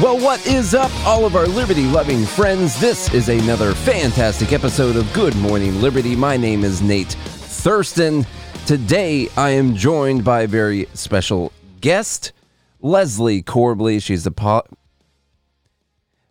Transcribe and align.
Well, 0.00 0.18
what 0.18 0.46
is 0.46 0.74
up, 0.74 0.90
all 1.06 1.26
of 1.26 1.36
our 1.36 1.46
liberty 1.46 1.84
loving 1.84 2.24
friends? 2.24 2.80
This 2.80 3.12
is 3.12 3.28
another 3.28 3.74
fantastic 3.74 4.50
episode 4.50 4.96
of 4.96 5.12
Good 5.12 5.36
Morning 5.36 5.78
Liberty. 5.82 6.16
My 6.16 6.38
name 6.38 6.64
is 6.64 6.80
Nate 6.80 7.12
Thurston. 7.12 8.24
Today, 8.64 9.28
I 9.36 9.50
am 9.50 9.76
joined 9.76 10.24
by 10.24 10.40
a 10.40 10.46
very 10.46 10.86
special 10.94 11.52
guest, 11.82 12.32
Leslie 12.80 13.42
Corbly. 13.42 14.00
She's 14.00 14.24
the 14.24 14.30
po- 14.30 14.62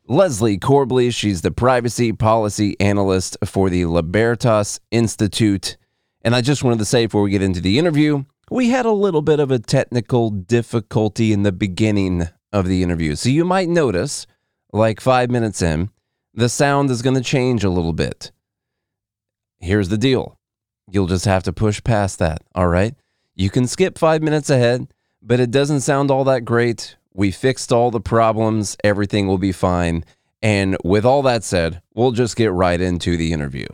Leslie 0.08 0.58
Corbly. 0.58 1.14
She's 1.14 1.44
the 1.44 1.52
privacy 1.52 2.12
policy 2.12 2.76
analyst 2.80 3.38
for 3.46 3.70
the 3.70 3.86
Libertas 3.86 4.80
Institute. 4.90 5.78
And 6.24 6.36
I 6.36 6.42
just 6.42 6.64
wanted 6.64 6.80
to 6.80 6.86
say 6.86 7.06
before 7.06 7.22
we 7.22 7.30
get 7.30 7.44
into 7.44 7.62
the 7.62 7.78
interview, 7.78 8.26
we 8.50 8.70
had 8.70 8.88
a 8.88 8.92
little 8.92 9.22
bit 9.22 9.40
of 9.40 9.52
a 9.52 9.60
technical 9.60 10.32
difficulty 10.32 11.32
in 11.32 11.44
the 11.44 11.52
beginning 11.52 12.30
of 12.52 12.68
the 12.68 12.84
interview. 12.84 13.16
So 13.16 13.30
you 13.30 13.46
might 13.46 13.70
notice, 13.70 14.28
like 14.72 15.02
five 15.02 15.30
minutes 15.30 15.62
in, 15.62 15.90
the 16.34 16.50
sound 16.50 16.90
is 16.90 17.02
going 17.02 17.16
to 17.16 17.22
change 17.22 17.64
a 17.64 17.70
little 17.70 17.94
bit. 17.94 18.32
Here's 19.60 19.90
the 19.90 19.98
deal 19.98 20.38
you'll 20.92 21.08
just 21.08 21.26
have 21.26 21.44
to 21.44 21.54
push 21.54 21.84
past 21.84 22.20
that, 22.20 22.42
all 22.56 22.68
right? 22.68 22.96
You 23.36 23.50
can 23.50 23.68
skip 23.68 23.98
five 23.98 24.24
minutes 24.24 24.50
ahead, 24.50 24.88
but 25.22 25.40
it 25.40 25.52
doesn't 25.52 25.82
sound 25.82 26.10
all 26.10 26.24
that 26.24 26.46
great. 26.46 26.96
We 27.14 27.32
fixed 27.32 27.72
all 27.72 27.92
the 27.92 28.00
problems, 28.00 28.76
everything 28.84 29.28
will 29.28 29.38
be 29.38 29.52
fine. 29.52 30.04
And 30.42 30.78
with 30.84 31.06
all 31.06 31.22
that 31.24 31.44
said, 31.44 31.82
we'll 31.94 32.12
just 32.12 32.36
get 32.36 32.52
right 32.52 32.80
into 32.80 33.18
the 33.18 33.34
interview. 33.34 33.68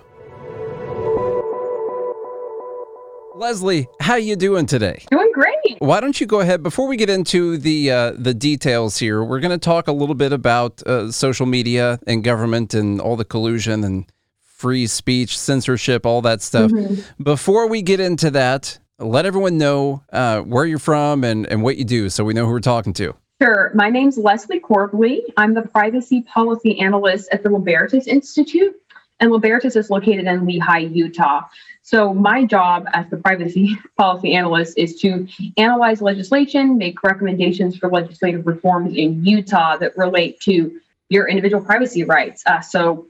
Leslie, 3.36 3.86
how 4.00 4.16
you 4.16 4.38
doing 4.38 4.66
today? 4.66 5.04
Doing 5.12 5.30
great. 5.34 5.78
Why 5.80 6.00
don't 6.00 6.22
you 6.22 6.26
go 6.26 6.40
ahead 6.40 6.64
before 6.64 6.88
we 6.88 6.96
get 6.96 7.10
into 7.10 7.58
the 7.58 7.92
uh, 7.92 8.14
the 8.16 8.34
details 8.34 8.98
here? 8.98 9.22
We're 9.26 9.42
going 9.42 9.52
to 9.52 9.58
talk 9.58 9.90
a 9.90 9.92
little 9.92 10.16
bit 10.16 10.32
about 10.32 10.82
uh, 10.84 11.12
social 11.12 11.46
media 11.46 12.00
and 12.08 12.24
government 12.24 12.74
and 12.74 13.02
all 13.02 13.18
the 13.18 13.26
collusion 13.26 13.84
and 13.84 14.06
free 14.42 14.88
speech, 14.88 15.38
censorship, 15.38 16.06
all 16.06 16.22
that 16.22 16.42
stuff. 16.42 16.72
Mm-hmm. 16.72 17.24
Before 17.24 17.68
we 17.68 17.82
get 17.82 18.00
into 18.00 18.32
that, 18.32 18.80
let 19.00 19.26
everyone 19.26 19.58
know 19.58 20.02
uh, 20.14 20.40
where 20.40 20.66
you're 20.66 20.80
from 20.80 21.26
and, 21.26 21.46
and 21.48 21.62
what 21.62 21.76
you 21.76 21.84
do, 21.84 22.08
so 22.10 22.24
we 22.24 22.34
know 22.34 22.46
who 22.46 22.52
we're 22.54 22.62
talking 22.62 22.94
to. 22.94 23.14
Sure. 23.42 23.70
My 23.76 23.90
name's 23.90 24.18
Leslie 24.18 24.62
Corbly. 24.62 25.20
I'm 25.36 25.54
the 25.54 25.64
privacy 25.64 26.22
policy 26.22 26.80
analyst 26.80 27.28
at 27.34 27.44
the 27.44 27.50
Libertas 27.50 28.08
Institute, 28.08 28.74
and 29.20 29.30
Libertas 29.30 29.76
is 29.76 29.90
located 29.90 30.26
in 30.26 30.46
Lehi, 30.46 30.96
Utah. 30.96 31.42
So 31.86 32.16
my 32.16 32.46
job 32.46 32.88
as 32.94 33.08
the 33.12 33.18
privacy 33.18 33.78
policy 33.98 34.34
analyst 34.34 34.76
is 34.76 35.00
to 35.02 35.28
analyze 35.56 36.02
legislation, 36.02 36.80
make 36.80 37.04
recommendations 37.04 37.78
for 37.78 37.92
legislative 37.92 38.48
reforms 38.48 38.96
in 38.96 39.24
Utah 39.24 39.78
that 39.78 39.96
relate 39.96 40.40
to 40.42 40.82
your 41.10 41.30
individual 41.30 41.64
privacy 41.64 42.04
rights. 42.04 42.42
Uh, 42.48 42.60
so 42.60 43.06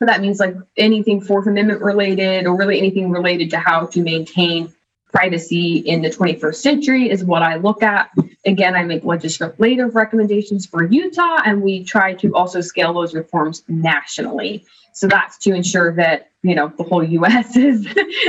that 0.00 0.20
means 0.20 0.40
like 0.40 0.56
anything 0.76 1.20
Fourth 1.20 1.46
Amendment 1.46 1.80
related, 1.80 2.44
or 2.44 2.56
really 2.56 2.76
anything 2.76 3.08
related 3.08 3.50
to 3.50 3.58
how 3.58 3.86
to 3.86 4.02
maintain 4.02 4.74
privacy 5.12 5.76
in 5.76 6.02
the 6.02 6.10
21st 6.10 6.56
century 6.56 7.08
is 7.08 7.24
what 7.24 7.42
I 7.42 7.54
look 7.54 7.84
at. 7.84 8.10
Again, 8.44 8.74
I 8.74 8.82
make 8.82 9.04
legislative 9.04 9.94
recommendations 9.94 10.66
for 10.66 10.84
Utah, 10.84 11.38
and 11.44 11.62
we 11.62 11.84
try 11.84 12.14
to 12.14 12.34
also 12.34 12.60
scale 12.60 12.92
those 12.92 13.14
reforms 13.14 13.62
nationally. 13.68 14.64
So 14.92 15.06
that's 15.06 15.38
to 15.38 15.54
ensure 15.54 15.94
that 15.94 16.30
you 16.42 16.54
know 16.54 16.72
the 16.76 16.82
whole 16.82 17.04
U.S. 17.04 17.56
is 17.68 17.86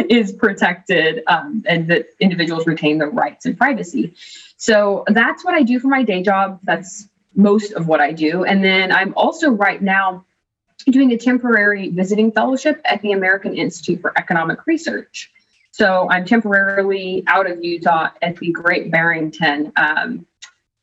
is 0.10 0.32
protected 0.32 1.24
um, 1.28 1.64
and 1.68 1.88
that 1.88 2.08
individuals 2.20 2.68
retain 2.68 3.00
their 3.00 3.10
rights 3.10 3.46
and 3.46 3.58
privacy. 3.58 4.14
So 4.58 5.04
that's 5.08 5.44
what 5.44 5.56
I 5.56 5.64
do 5.64 5.80
for 5.80 5.88
my 5.88 6.04
day 6.04 6.22
job. 6.22 6.60
That's 6.64 7.08
most 7.36 7.74
of 7.74 7.88
what 7.88 8.00
I 8.00 8.12
do, 8.12 8.44
and 8.44 8.64
then 8.64 8.92
I'm 8.92 9.14
also 9.16 9.50
right 9.50 9.82
now 9.82 10.26
doing 10.86 11.12
a 11.12 11.18
temporary 11.18 11.90
visiting 11.90 12.32
fellowship 12.32 12.82
at 12.86 13.02
the 13.02 13.14
American 13.14 13.56
Institute 13.56 14.02
for 14.02 14.14
Economic 14.18 14.68
Research. 14.68 15.32
So 15.74 16.08
I'm 16.12 16.24
temporarily 16.24 17.24
out 17.26 17.50
of 17.50 17.64
Utah 17.64 18.10
at 18.22 18.38
the 18.38 18.52
Great 18.52 18.92
Barrington 18.92 19.74
um, 19.76 20.24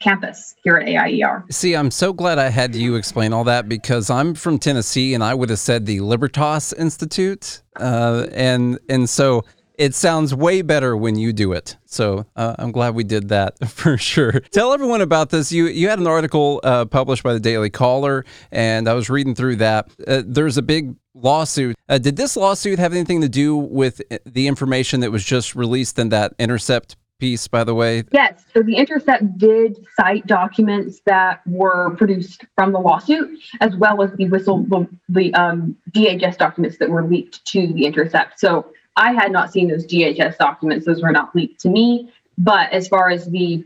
campus 0.00 0.56
here 0.64 0.78
at 0.78 0.88
AIER. 0.88 1.44
See, 1.48 1.76
I'm 1.76 1.92
so 1.92 2.12
glad 2.12 2.40
I 2.40 2.48
had 2.48 2.74
you 2.74 2.96
explain 2.96 3.32
all 3.32 3.44
that 3.44 3.68
because 3.68 4.10
I'm 4.10 4.34
from 4.34 4.58
Tennessee 4.58 5.14
and 5.14 5.22
I 5.22 5.32
would 5.32 5.48
have 5.48 5.60
said 5.60 5.86
the 5.86 6.00
Libertas 6.00 6.72
Institute, 6.72 7.62
uh, 7.76 8.26
and 8.32 8.80
and 8.88 9.08
so 9.08 9.44
it 9.80 9.94
sounds 9.94 10.34
way 10.34 10.60
better 10.60 10.94
when 10.94 11.16
you 11.16 11.32
do 11.32 11.52
it. 11.54 11.78
So 11.86 12.26
uh, 12.36 12.54
I'm 12.58 12.70
glad 12.70 12.94
we 12.94 13.02
did 13.02 13.30
that 13.30 13.66
for 13.68 13.96
sure. 13.96 14.40
Tell 14.52 14.74
everyone 14.74 15.00
about 15.00 15.30
this. 15.30 15.50
You 15.50 15.66
you 15.68 15.88
had 15.88 15.98
an 15.98 16.06
article 16.06 16.60
uh, 16.62 16.84
published 16.84 17.22
by 17.22 17.32
the 17.32 17.40
Daily 17.40 17.70
Caller, 17.70 18.26
and 18.52 18.86
I 18.86 18.92
was 18.92 19.08
reading 19.08 19.34
through 19.34 19.56
that. 19.56 19.88
Uh, 20.06 20.22
there's 20.24 20.58
a 20.58 20.62
big 20.62 20.94
lawsuit. 21.14 21.76
Uh, 21.88 21.96
did 21.96 22.16
this 22.16 22.36
lawsuit 22.36 22.78
have 22.78 22.92
anything 22.92 23.22
to 23.22 23.28
do 23.28 23.56
with 23.56 24.02
uh, 24.10 24.18
the 24.26 24.48
information 24.48 25.00
that 25.00 25.10
was 25.10 25.24
just 25.24 25.56
released 25.56 25.98
in 25.98 26.10
that 26.10 26.34
Intercept 26.38 26.96
piece, 27.18 27.48
by 27.48 27.64
the 27.64 27.74
way? 27.74 28.04
Yes. 28.12 28.44
So 28.52 28.62
the 28.62 28.76
Intercept 28.76 29.38
did 29.38 29.78
cite 29.96 30.26
documents 30.26 31.00
that 31.06 31.40
were 31.46 31.96
produced 31.96 32.44
from 32.54 32.72
the 32.72 32.80
lawsuit, 32.80 33.30
as 33.62 33.74
well 33.76 34.02
as 34.02 34.12
the 34.12 34.28
whistle 34.28 34.62
the, 34.64 34.86
the 35.08 35.32
um, 35.32 35.74
DHS 35.92 36.36
documents 36.36 36.76
that 36.78 36.90
were 36.90 37.06
leaked 37.06 37.42
to 37.46 37.72
the 37.72 37.86
Intercept. 37.86 38.38
So 38.38 38.70
I 38.96 39.12
had 39.12 39.32
not 39.32 39.52
seen 39.52 39.68
those 39.68 39.86
DHS 39.86 40.38
documents; 40.38 40.86
those 40.86 41.02
were 41.02 41.12
not 41.12 41.34
leaked 41.34 41.60
to 41.62 41.68
me. 41.68 42.12
But 42.38 42.72
as 42.72 42.88
far 42.88 43.10
as 43.10 43.26
the 43.26 43.64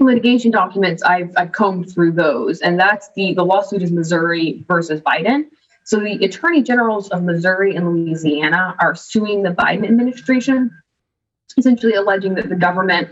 litigation 0.00 0.50
documents, 0.50 1.02
I've, 1.02 1.32
I've 1.36 1.52
combed 1.52 1.92
through 1.92 2.12
those, 2.12 2.60
and 2.60 2.78
that's 2.78 3.10
the 3.14 3.34
the 3.34 3.44
lawsuit 3.44 3.82
is 3.82 3.92
Missouri 3.92 4.64
versus 4.68 5.00
Biden. 5.00 5.48
So 5.84 5.98
the 5.98 6.24
attorney 6.24 6.62
generals 6.62 7.08
of 7.10 7.22
Missouri 7.22 7.74
and 7.74 7.88
Louisiana 7.88 8.76
are 8.78 8.94
suing 8.94 9.42
the 9.42 9.50
Biden 9.50 9.84
administration, 9.84 10.70
essentially 11.56 11.94
alleging 11.94 12.34
that 12.34 12.48
the 12.48 12.56
government 12.56 13.08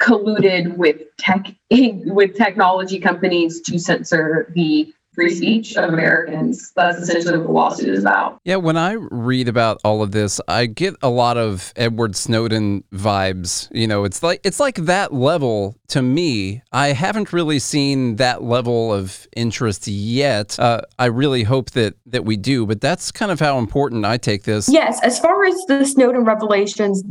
colluded 0.00 0.76
with 0.76 1.02
tech 1.16 1.54
with 1.70 2.36
technology 2.36 2.98
companies 2.98 3.60
to 3.62 3.78
censor 3.78 4.50
the 4.54 4.92
free 5.18 5.34
speech 5.34 5.76
of 5.76 5.92
Americans. 5.92 6.72
That's 6.76 6.98
essentially 6.98 7.38
what 7.38 7.46
the 7.46 7.52
lawsuit 7.52 7.88
is 7.88 8.00
about. 8.00 8.40
Yeah, 8.44 8.56
when 8.56 8.76
I 8.76 8.92
read 8.92 9.48
about 9.48 9.80
all 9.84 10.00
of 10.00 10.12
this, 10.12 10.40
I 10.46 10.66
get 10.66 10.94
a 11.02 11.08
lot 11.08 11.36
of 11.36 11.72
Edward 11.74 12.14
Snowden 12.14 12.84
vibes. 12.92 13.68
You 13.72 13.88
know, 13.88 14.04
it's 14.04 14.22
like 14.22 14.40
it's 14.44 14.60
like 14.60 14.76
that 14.76 15.12
level 15.12 15.74
to 15.88 16.02
me. 16.02 16.62
I 16.72 16.88
haven't 16.88 17.32
really 17.32 17.58
seen 17.58 18.16
that 18.16 18.44
level 18.44 18.94
of 18.94 19.26
interest 19.36 19.88
yet. 19.88 20.58
Uh, 20.58 20.82
I 21.00 21.06
really 21.06 21.42
hope 21.42 21.72
that 21.72 21.94
that 22.06 22.24
we 22.24 22.36
do, 22.36 22.64
but 22.64 22.80
that's 22.80 23.10
kind 23.10 23.32
of 23.32 23.40
how 23.40 23.58
important 23.58 24.04
I 24.04 24.18
take 24.18 24.44
this. 24.44 24.68
Yes, 24.68 25.00
as 25.02 25.18
far 25.18 25.44
as 25.44 25.56
the 25.66 25.84
Snowden 25.84 26.24
revelations, 26.24 27.02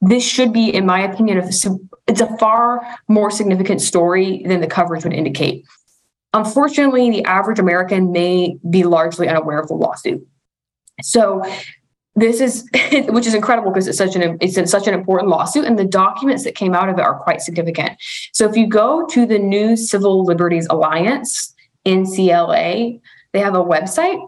this 0.00 0.24
should 0.24 0.52
be, 0.52 0.74
in 0.74 0.86
my 0.86 1.02
opinion, 1.02 1.38
it's 1.38 2.20
a 2.20 2.36
far 2.38 2.80
more 3.08 3.30
significant 3.30 3.82
story 3.82 4.42
than 4.46 4.62
the 4.62 4.66
coverage 4.66 5.04
would 5.04 5.12
indicate. 5.12 5.66
Unfortunately, 6.32 7.10
the 7.10 7.24
average 7.24 7.58
American 7.58 8.12
may 8.12 8.56
be 8.68 8.84
largely 8.84 9.28
unaware 9.28 9.58
of 9.58 9.68
the 9.68 9.74
lawsuit. 9.74 10.26
So 11.02 11.42
this 12.14 12.40
is 12.40 12.68
which 13.08 13.26
is 13.26 13.34
incredible 13.34 13.70
because 13.70 13.88
it's 13.88 13.98
such 13.98 14.14
an 14.14 14.38
it's 14.40 14.70
such 14.70 14.86
an 14.86 14.94
important 14.94 15.28
lawsuit 15.28 15.64
and 15.64 15.78
the 15.78 15.84
documents 15.84 16.44
that 16.44 16.54
came 16.54 16.74
out 16.74 16.88
of 16.88 16.98
it 16.98 17.02
are 17.02 17.18
quite 17.18 17.40
significant. 17.40 17.92
So 18.32 18.48
if 18.48 18.56
you 18.56 18.66
go 18.66 19.06
to 19.06 19.26
the 19.26 19.38
New 19.38 19.76
Civil 19.76 20.24
Liberties 20.24 20.66
Alliance, 20.70 21.54
NCLA, 21.86 23.00
they 23.32 23.40
have 23.40 23.54
a 23.54 23.64
website 23.64 24.20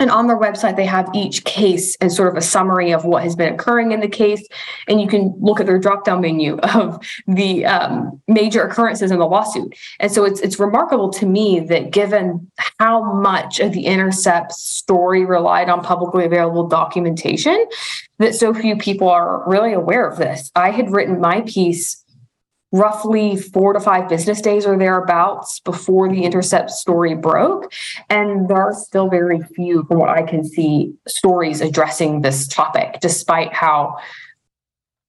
and 0.00 0.10
on 0.10 0.28
their 0.28 0.38
website, 0.38 0.76
they 0.76 0.86
have 0.86 1.10
each 1.12 1.44
case 1.44 1.96
and 1.96 2.12
sort 2.12 2.28
of 2.28 2.36
a 2.36 2.40
summary 2.40 2.92
of 2.92 3.04
what 3.04 3.24
has 3.24 3.34
been 3.34 3.52
occurring 3.52 3.90
in 3.92 4.00
the 4.00 4.08
case. 4.08 4.46
And 4.86 5.00
you 5.00 5.08
can 5.08 5.34
look 5.40 5.58
at 5.58 5.66
their 5.66 5.78
drop 5.78 6.04
down 6.04 6.20
menu 6.20 6.56
of 6.74 7.04
the 7.26 7.66
um, 7.66 8.20
major 8.28 8.62
occurrences 8.62 9.10
in 9.10 9.18
the 9.18 9.26
lawsuit. 9.26 9.74
And 9.98 10.12
so 10.12 10.24
it's, 10.24 10.40
it's 10.40 10.58
remarkable 10.58 11.10
to 11.10 11.26
me 11.26 11.60
that 11.60 11.90
given 11.90 12.50
how 12.78 13.12
much 13.14 13.58
of 13.58 13.72
the 13.72 13.86
Intercept 13.86 14.52
story 14.52 15.24
relied 15.24 15.68
on 15.68 15.82
publicly 15.82 16.24
available 16.24 16.68
documentation, 16.68 17.66
that 18.18 18.34
so 18.34 18.54
few 18.54 18.76
people 18.76 19.08
are 19.08 19.48
really 19.48 19.72
aware 19.72 20.06
of 20.06 20.18
this. 20.18 20.50
I 20.54 20.70
had 20.70 20.90
written 20.90 21.20
my 21.20 21.42
piece 21.42 22.04
roughly 22.72 23.36
four 23.36 23.72
to 23.72 23.80
five 23.80 24.08
business 24.08 24.40
days 24.40 24.66
or 24.66 24.76
thereabouts 24.76 25.60
before 25.60 26.08
the 26.08 26.24
intercept 26.24 26.70
story 26.70 27.14
broke. 27.14 27.72
And 28.10 28.48
there 28.48 28.58
are 28.58 28.74
still 28.74 29.08
very 29.08 29.40
few 29.54 29.84
from 29.84 29.98
what 29.98 30.10
i 30.10 30.22
can 30.22 30.44
see 30.44 30.92
stories 31.06 31.60
addressing 31.60 32.20
this 32.20 32.46
topic 32.46 32.98
despite 33.00 33.52
how 33.52 33.96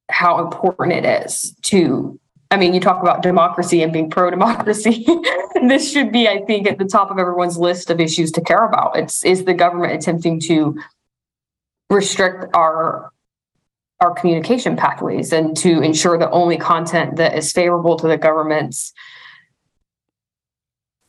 how 0.09 0.43
important 0.43 0.93
it 0.93 1.25
is 1.25 1.55
to 1.61 2.19
i 2.51 2.57
mean 2.57 2.73
you 2.73 2.79
talk 2.79 3.01
about 3.01 3.21
democracy 3.21 3.81
and 3.83 3.93
being 3.93 4.09
pro-democracy. 4.09 5.05
This 5.67 5.91
should 5.91 6.11
be 6.11 6.27
i 6.27 6.39
think 6.45 6.67
at 6.67 6.77
the 6.77 6.85
top 6.85 7.11
of 7.11 7.17
everyone's 7.17 7.57
list 7.57 7.89
of 7.89 7.99
issues 7.99 8.31
to 8.33 8.41
care 8.41 8.65
about. 8.65 8.95
It's 8.95 9.25
is 9.25 9.43
the 9.43 9.53
government 9.53 9.93
attempting 9.93 10.39
to 10.41 10.77
restrict 11.89 12.45
our 12.53 13.11
our 14.01 14.13
communication 14.13 14.75
pathways 14.77 15.33
and 15.33 15.55
to 15.57 15.81
ensure 15.81 16.17
that 16.17 16.29
only 16.31 16.57
content 16.57 17.17
that 17.17 17.37
is 17.37 17.51
favorable 17.51 17.97
to 17.97 18.07
the 18.07 18.17
government's 18.17 18.93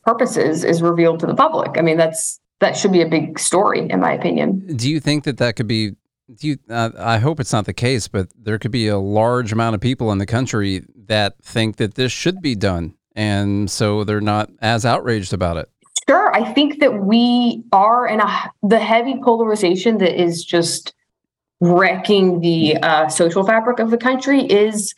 purposes 0.03 0.63
is 0.63 0.81
revealed 0.81 1.19
to 1.21 1.25
the 1.25 1.35
public. 1.35 1.77
I 1.77 1.81
mean, 1.81 1.97
that's 1.97 2.39
that 2.59 2.77
should 2.77 2.91
be 2.91 3.01
a 3.01 3.07
big 3.07 3.39
story, 3.39 3.89
in 3.89 3.99
my 3.99 4.13
opinion. 4.13 4.75
Do 4.75 4.89
you 4.89 4.99
think 4.99 5.23
that 5.23 5.37
that 5.37 5.55
could 5.55 5.67
be? 5.67 5.91
Do 6.33 6.47
you? 6.47 6.57
Uh, 6.69 6.91
I 6.97 7.17
hope 7.17 7.39
it's 7.39 7.53
not 7.53 7.65
the 7.65 7.73
case, 7.73 8.07
but 8.07 8.29
there 8.39 8.59
could 8.59 8.71
be 8.71 8.87
a 8.87 8.97
large 8.97 9.51
amount 9.51 9.75
of 9.75 9.81
people 9.81 10.11
in 10.11 10.17
the 10.17 10.25
country 10.25 10.83
that 11.07 11.35
think 11.41 11.77
that 11.77 11.95
this 11.95 12.11
should 12.11 12.41
be 12.41 12.55
done, 12.55 12.95
and 13.15 13.69
so 13.69 14.03
they're 14.03 14.21
not 14.21 14.49
as 14.59 14.85
outraged 14.85 15.33
about 15.33 15.57
it. 15.57 15.69
Sure, 16.07 16.33
I 16.33 16.53
think 16.53 16.79
that 16.79 17.03
we 17.03 17.63
are 17.71 18.07
in 18.07 18.19
a 18.19 18.51
the 18.63 18.79
heavy 18.79 19.19
polarization 19.23 19.97
that 19.99 20.21
is 20.21 20.43
just 20.43 20.93
wrecking 21.61 22.41
the 22.41 22.75
uh, 22.77 23.07
social 23.07 23.45
fabric 23.45 23.79
of 23.79 23.91
the 23.91 23.97
country 23.97 24.41
is 24.41 24.93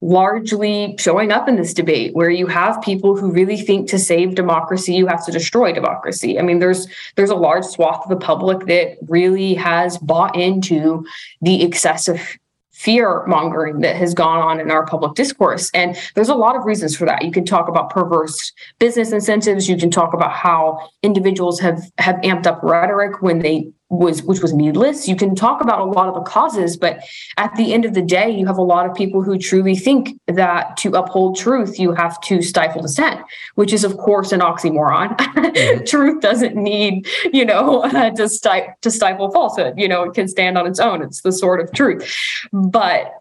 largely 0.00 0.94
showing 0.98 1.32
up 1.32 1.48
in 1.48 1.56
this 1.56 1.74
debate 1.74 2.14
where 2.14 2.30
you 2.30 2.46
have 2.46 2.80
people 2.82 3.16
who 3.16 3.32
really 3.32 3.56
think 3.56 3.88
to 3.88 3.98
save 3.98 4.36
democracy 4.36 4.94
you 4.94 5.08
have 5.08 5.24
to 5.26 5.32
destroy 5.32 5.72
democracy 5.72 6.38
i 6.38 6.42
mean 6.42 6.60
there's 6.60 6.86
there's 7.16 7.30
a 7.30 7.34
large 7.34 7.64
swath 7.64 8.04
of 8.04 8.08
the 8.08 8.24
public 8.24 8.66
that 8.66 8.96
really 9.08 9.54
has 9.54 9.98
bought 9.98 10.36
into 10.36 11.04
the 11.42 11.64
excessive 11.64 12.38
fear 12.78 13.26
mongering 13.26 13.80
that 13.80 13.96
has 13.96 14.14
gone 14.14 14.38
on 14.38 14.60
in 14.60 14.70
our 14.70 14.86
public 14.86 15.14
discourse. 15.14 15.68
And 15.74 15.98
there's 16.14 16.28
a 16.28 16.34
lot 16.36 16.54
of 16.54 16.64
reasons 16.64 16.96
for 16.96 17.06
that. 17.06 17.24
You 17.24 17.32
can 17.32 17.44
talk 17.44 17.66
about 17.66 17.90
perverse 17.90 18.52
business 18.78 19.10
incentives. 19.10 19.68
You 19.68 19.76
can 19.76 19.90
talk 19.90 20.14
about 20.14 20.30
how 20.30 20.88
individuals 21.02 21.58
have 21.58 21.82
have 21.98 22.14
amped 22.16 22.46
up 22.46 22.60
rhetoric 22.62 23.20
when 23.20 23.40
they 23.40 23.72
was 23.90 24.22
which 24.22 24.40
was 24.40 24.52
needless. 24.52 25.08
You 25.08 25.16
can 25.16 25.34
talk 25.34 25.60
about 25.62 25.80
a 25.80 25.84
lot 25.84 26.08
of 26.08 26.14
the 26.14 26.20
causes, 26.20 26.76
but 26.76 27.02
at 27.36 27.54
the 27.56 27.72
end 27.72 27.84
of 27.84 27.94
the 27.94 28.02
day, 28.02 28.30
you 28.30 28.46
have 28.46 28.58
a 28.58 28.62
lot 28.62 28.86
of 28.86 28.94
people 28.94 29.22
who 29.22 29.38
truly 29.38 29.74
think 29.74 30.20
that 30.26 30.76
to 30.78 30.92
uphold 30.92 31.38
truth, 31.38 31.78
you 31.78 31.92
have 31.92 32.20
to 32.22 32.42
stifle 32.42 32.82
dissent, 32.82 33.20
which 33.54 33.72
is 33.72 33.84
of 33.84 33.96
course 33.96 34.32
an 34.32 34.40
oxymoron. 34.40 35.16
Mm-hmm. 35.16 35.84
truth 35.86 36.20
doesn't 36.20 36.54
need, 36.54 37.06
you 37.32 37.44
know, 37.44 37.82
uh, 37.82 38.10
to, 38.16 38.28
sti- 38.28 38.74
to 38.82 38.90
stifle 38.90 39.30
falsehood. 39.30 39.74
You 39.76 39.88
know, 39.88 40.02
it 40.04 40.14
can 40.14 40.28
stand 40.28 40.58
on 40.58 40.66
its 40.66 40.80
own. 40.80 41.02
It's 41.02 41.22
the 41.22 41.32
sword 41.32 41.60
of 41.60 41.72
truth. 41.72 42.14
But 42.52 43.14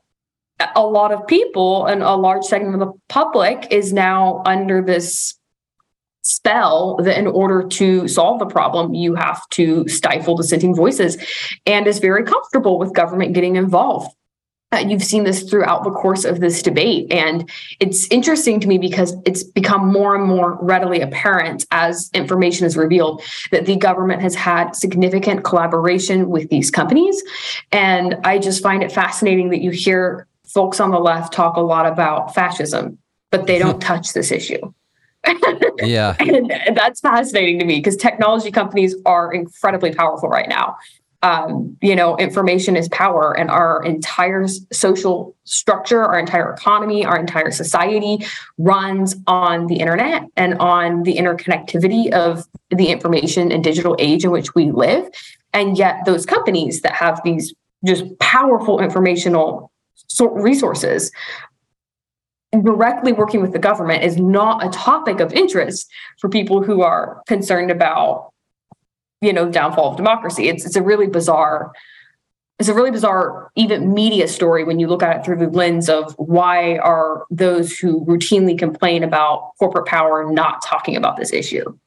a 0.76 0.86
lot 0.86 1.12
of 1.12 1.26
people 1.28 1.86
and 1.86 2.02
a 2.02 2.16
large 2.16 2.44
segment 2.44 2.74
of 2.74 2.80
the 2.80 2.94
public 3.10 3.68
is 3.72 3.94
now 3.94 4.42
under 4.46 4.82
this 4.82 5.37
spell 6.28 6.98
that 6.98 7.18
in 7.18 7.26
order 7.26 7.64
to 7.64 8.08
solve 8.08 8.40
the 8.40 8.46
problem, 8.46 8.94
you 8.94 9.16
have 9.16 9.48
to 9.50 9.88
stifle 9.88 10.36
dissenting 10.36 10.76
voices 10.76 11.18
and 11.66 11.88
is 11.88 12.00
very 12.00 12.24
comfortable 12.24 12.78
with 12.78 12.94
government 12.94 13.34
getting 13.34 13.56
involved. 13.56 14.14
Uh, 14.74 14.80
you've 14.80 15.04
seen 15.04 15.24
this 15.24 15.44
throughout 15.44 15.86
the 15.86 15.92
course 15.92 16.26
of 16.26 16.42
this 16.42 16.62
debate. 16.62 17.10
And 17.14 17.50
it's 17.80 18.06
interesting 18.12 18.60
to 18.60 18.68
me 18.68 18.78
because 18.78 19.16
it's 19.26 19.42
become 19.42 19.88
more 19.88 20.14
and 20.14 20.26
more 20.26 20.58
readily 20.62 21.00
apparent 21.00 21.66
as 21.72 22.10
information 22.14 22.66
is 22.66 22.76
revealed 22.76 23.22
that 23.52 23.66
the 23.66 23.78
government 23.78 24.22
has 24.22 24.36
had 24.36 24.76
significant 24.76 25.46
collaboration 25.46 26.28
with 26.28 26.50
these 26.50 26.70
companies. 26.70 27.24
And 27.72 28.18
I 28.26 28.40
just 28.40 28.62
find 28.62 28.84
it 28.84 28.92
fascinating 28.92 29.52
that 29.52 29.62
you 29.62 29.72
hear 29.72 30.28
folks 30.46 30.82
on 30.82 30.92
the 30.92 31.00
left 31.00 31.32
talk 31.32 31.56
a 31.56 31.62
lot 31.62 31.86
about 31.86 32.36
fascism, 32.36 32.98
but 33.32 33.48
they 33.48 33.60
don't 33.60 33.82
touch 33.82 34.12
this 34.12 34.34
issue 34.34 34.74
yeah. 35.80 36.16
and 36.20 36.52
that's 36.76 37.00
fascinating 37.02 37.60
to 37.60 37.66
me 37.66 37.78
because 37.78 37.96
technology 37.96 38.52
companies 38.52 38.96
are 39.06 39.34
incredibly 39.34 39.94
powerful 39.94 40.30
right 40.30 40.50
now. 40.50 40.78
Um, 41.24 41.76
you 41.82 41.96
know, 41.96 42.16
information 42.18 42.76
is 42.76 42.88
power, 42.90 43.36
and 43.36 43.50
our 43.50 43.84
entire 43.84 44.48
social 44.72 45.36
structure, 45.46 46.04
our 46.04 46.20
entire 46.20 46.54
economy, 46.54 47.06
our 47.06 47.18
entire 47.18 47.50
society 47.50 48.24
runs 48.60 49.16
on 49.26 49.66
the 49.66 49.78
internet 49.78 50.26
and 50.36 50.60
on 50.60 51.04
the 51.04 51.16
interconnectivity 51.16 52.12
of 52.12 52.46
the 52.70 52.88
information 52.90 53.52
and 53.52 53.64
digital 53.64 53.96
age 53.98 54.26
in 54.26 54.32
which 54.32 54.54
we 54.54 54.72
live. 54.72 55.10
And 55.54 55.76
yet, 55.76 56.06
those 56.06 56.26
companies 56.26 56.82
that 56.82 56.94
have 56.94 57.20
these 57.24 57.52
just 57.84 58.06
powerful 58.20 58.80
informational 58.80 59.72
resources 60.22 61.12
directly 62.64 63.14
working 63.14 63.42
with 63.42 63.54
the 63.54 63.60
government 63.60 64.04
is 64.04 64.18
not 64.18 64.66
a 64.66 64.70
topic 64.70 65.20
of 65.20 65.34
interest 65.34 65.90
for 66.20 66.30
people 66.30 66.64
who 66.64 66.82
are 66.82 67.22
concerned 67.28 67.72
about 67.72 68.32
you 69.22 69.34
know 69.34 69.50
downfall 69.50 69.92
of 69.92 69.98
democracy. 69.98 70.48
It's 70.48 70.66
it's 70.66 70.76
a 70.76 70.82
really 70.82 71.08
bizarre 71.08 71.72
it's 72.60 72.70
a 72.70 72.74
really 72.74 72.92
bizarre 72.92 73.52
even 73.56 73.94
media 73.94 74.28
story 74.28 74.64
when 74.64 74.80
you 74.80 74.88
look 74.88 75.04
at 75.04 75.18
it 75.18 75.26
through 75.26 75.38
the 75.38 75.50
lens 75.50 75.90
of 75.90 76.14
why 76.18 76.78
are 76.78 77.26
those 77.30 77.78
who 77.78 78.04
routinely 78.06 78.58
complain 78.58 79.04
about 79.04 79.52
corporate 79.60 79.86
power 79.86 80.32
not 80.32 80.64
talking 80.64 80.96
about 80.96 81.18
this 81.18 81.32
issue 81.32 81.78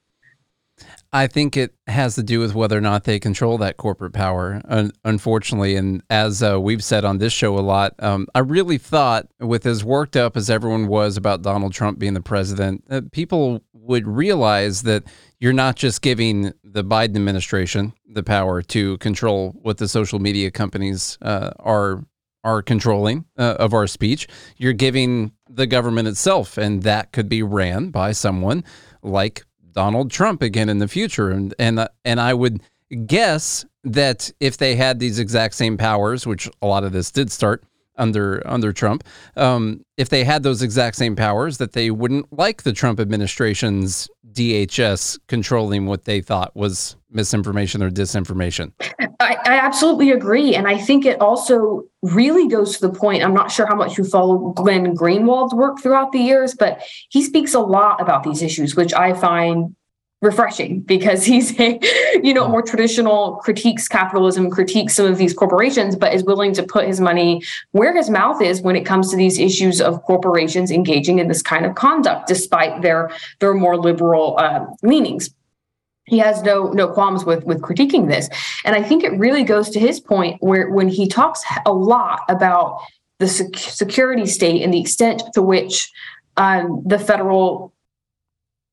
I 1.12 1.26
think 1.26 1.56
it 1.56 1.74
has 1.88 2.14
to 2.14 2.22
do 2.22 2.38
with 2.38 2.54
whether 2.54 2.78
or 2.78 2.80
not 2.80 3.02
they 3.02 3.18
control 3.18 3.58
that 3.58 3.76
corporate 3.76 4.12
power, 4.12 4.60
un- 4.66 4.92
unfortunately. 5.04 5.74
And 5.74 6.02
as 6.08 6.40
uh, 6.40 6.60
we've 6.60 6.84
said 6.84 7.04
on 7.04 7.18
this 7.18 7.32
show 7.32 7.58
a 7.58 7.60
lot, 7.60 7.94
um, 7.98 8.28
I 8.34 8.40
really 8.40 8.78
thought, 8.78 9.26
with 9.40 9.66
as 9.66 9.82
worked 9.82 10.16
up 10.16 10.36
as 10.36 10.48
everyone 10.48 10.86
was 10.86 11.16
about 11.16 11.42
Donald 11.42 11.72
Trump 11.72 11.98
being 11.98 12.14
the 12.14 12.20
president, 12.20 12.84
uh, 12.88 13.00
people 13.10 13.64
would 13.72 14.06
realize 14.06 14.82
that 14.82 15.02
you're 15.40 15.52
not 15.52 15.74
just 15.74 16.00
giving 16.00 16.52
the 16.62 16.84
Biden 16.84 17.16
administration 17.16 17.92
the 18.06 18.22
power 18.22 18.62
to 18.62 18.96
control 18.98 19.56
what 19.62 19.78
the 19.78 19.88
social 19.88 20.20
media 20.20 20.50
companies 20.50 21.18
uh, 21.22 21.50
are 21.58 22.04
are 22.42 22.62
controlling 22.62 23.26
uh, 23.36 23.56
of 23.58 23.74
our 23.74 23.86
speech. 23.86 24.26
You're 24.56 24.72
giving 24.72 25.32
the 25.48 25.66
government 25.66 26.08
itself, 26.08 26.56
and 26.56 26.82
that 26.84 27.12
could 27.12 27.28
be 27.28 27.42
ran 27.42 27.90
by 27.90 28.12
someone 28.12 28.64
like 29.02 29.44
Donald 29.72 30.10
Trump 30.10 30.42
again 30.42 30.68
in 30.68 30.78
the 30.78 30.88
future. 30.88 31.30
And 31.30 31.54
and 31.58 31.78
uh, 31.78 31.88
and 32.04 32.20
I 32.20 32.34
would 32.34 32.62
guess 33.06 33.64
that 33.84 34.30
if 34.40 34.56
they 34.58 34.74
had 34.76 34.98
these 34.98 35.18
exact 35.18 35.54
same 35.54 35.76
powers, 35.76 36.26
which 36.26 36.48
a 36.60 36.66
lot 36.66 36.84
of 36.84 36.92
this 36.92 37.10
did 37.10 37.30
start, 37.30 37.64
under 38.00 38.42
under 38.46 38.72
Trump. 38.72 39.04
Um, 39.36 39.84
if 39.96 40.08
they 40.08 40.24
had 40.24 40.42
those 40.42 40.62
exact 40.62 40.96
same 40.96 41.14
powers, 41.14 41.58
that 41.58 41.72
they 41.72 41.90
wouldn't 41.90 42.32
like 42.36 42.62
the 42.62 42.72
Trump 42.72 42.98
administration's 42.98 44.08
DHS 44.32 45.18
controlling 45.28 45.86
what 45.86 46.04
they 46.04 46.20
thought 46.20 46.56
was 46.56 46.96
misinformation 47.10 47.82
or 47.82 47.90
disinformation. 47.90 48.72
I, 49.20 49.36
I, 49.44 49.58
absolutely 49.58 50.10
agree. 50.12 50.54
And 50.54 50.66
I 50.66 50.78
think 50.78 51.04
it 51.04 51.20
also 51.20 51.84
really 52.00 52.48
goes 52.48 52.78
to 52.78 52.88
the 52.88 52.92
point. 52.92 53.22
I'm 53.22 53.34
not 53.34 53.50
sure 53.50 53.66
how 53.66 53.76
much 53.76 53.98
you 53.98 54.04
follow 54.04 54.52
Glenn 54.52 54.94
Greenwald's 54.94 55.54
work 55.54 55.78
throughout 55.80 56.12
the 56.12 56.18
years, 56.18 56.54
but 56.54 56.82
he 57.10 57.22
speaks 57.22 57.52
a 57.52 57.60
lot 57.60 58.00
about 58.00 58.22
these 58.22 58.40
issues, 58.40 58.76
which 58.76 58.94
I 58.94 59.12
find 59.12 59.76
refreshing 60.22 60.80
because 60.80 61.24
he's 61.30 61.58
a 61.58 61.78
you 62.22 62.34
know 62.34 62.46
more 62.48 62.62
traditional 62.62 63.36
critiques 63.36 63.88
capitalism 63.88 64.50
critiques 64.50 64.94
some 64.94 65.06
of 65.06 65.16
these 65.16 65.32
corporations 65.32 65.96
but 65.96 66.12
is 66.12 66.22
willing 66.24 66.52
to 66.52 66.62
put 66.62 66.86
his 66.86 67.00
money 67.00 67.42
where 67.70 67.96
his 67.96 68.10
mouth 68.10 68.42
is 68.42 68.60
when 68.60 68.76
it 68.76 68.84
comes 68.84 69.10
to 69.10 69.16
these 69.16 69.38
issues 69.38 69.80
of 69.80 70.02
corporations 70.02 70.70
engaging 70.70 71.18
in 71.18 71.28
this 71.28 71.40
kind 71.40 71.64
of 71.64 71.74
conduct 71.74 72.28
despite 72.28 72.82
their 72.82 73.10
their 73.38 73.54
more 73.54 73.78
liberal 73.78 74.38
uh, 74.38 74.64
leanings 74.82 75.30
he 76.06 76.18
has 76.18 76.42
no 76.42 76.70
no 76.72 76.88
qualms 76.88 77.24
with 77.24 77.44
with 77.44 77.60
critiquing 77.60 78.08
this 78.08 78.28
and 78.64 78.74
i 78.74 78.82
think 78.82 79.04
it 79.04 79.16
really 79.18 79.44
goes 79.44 79.70
to 79.70 79.78
his 79.78 80.00
point 80.00 80.36
where 80.40 80.70
when 80.70 80.88
he 80.88 81.06
talks 81.06 81.42
a 81.66 81.72
lot 81.72 82.20
about 82.28 82.80
the 83.18 83.28
sec- 83.28 83.56
security 83.56 84.26
state 84.26 84.62
and 84.62 84.72
the 84.72 84.80
extent 84.80 85.22
to 85.34 85.42
which 85.42 85.90
um, 86.36 86.82
the 86.86 86.98
federal 86.98 87.72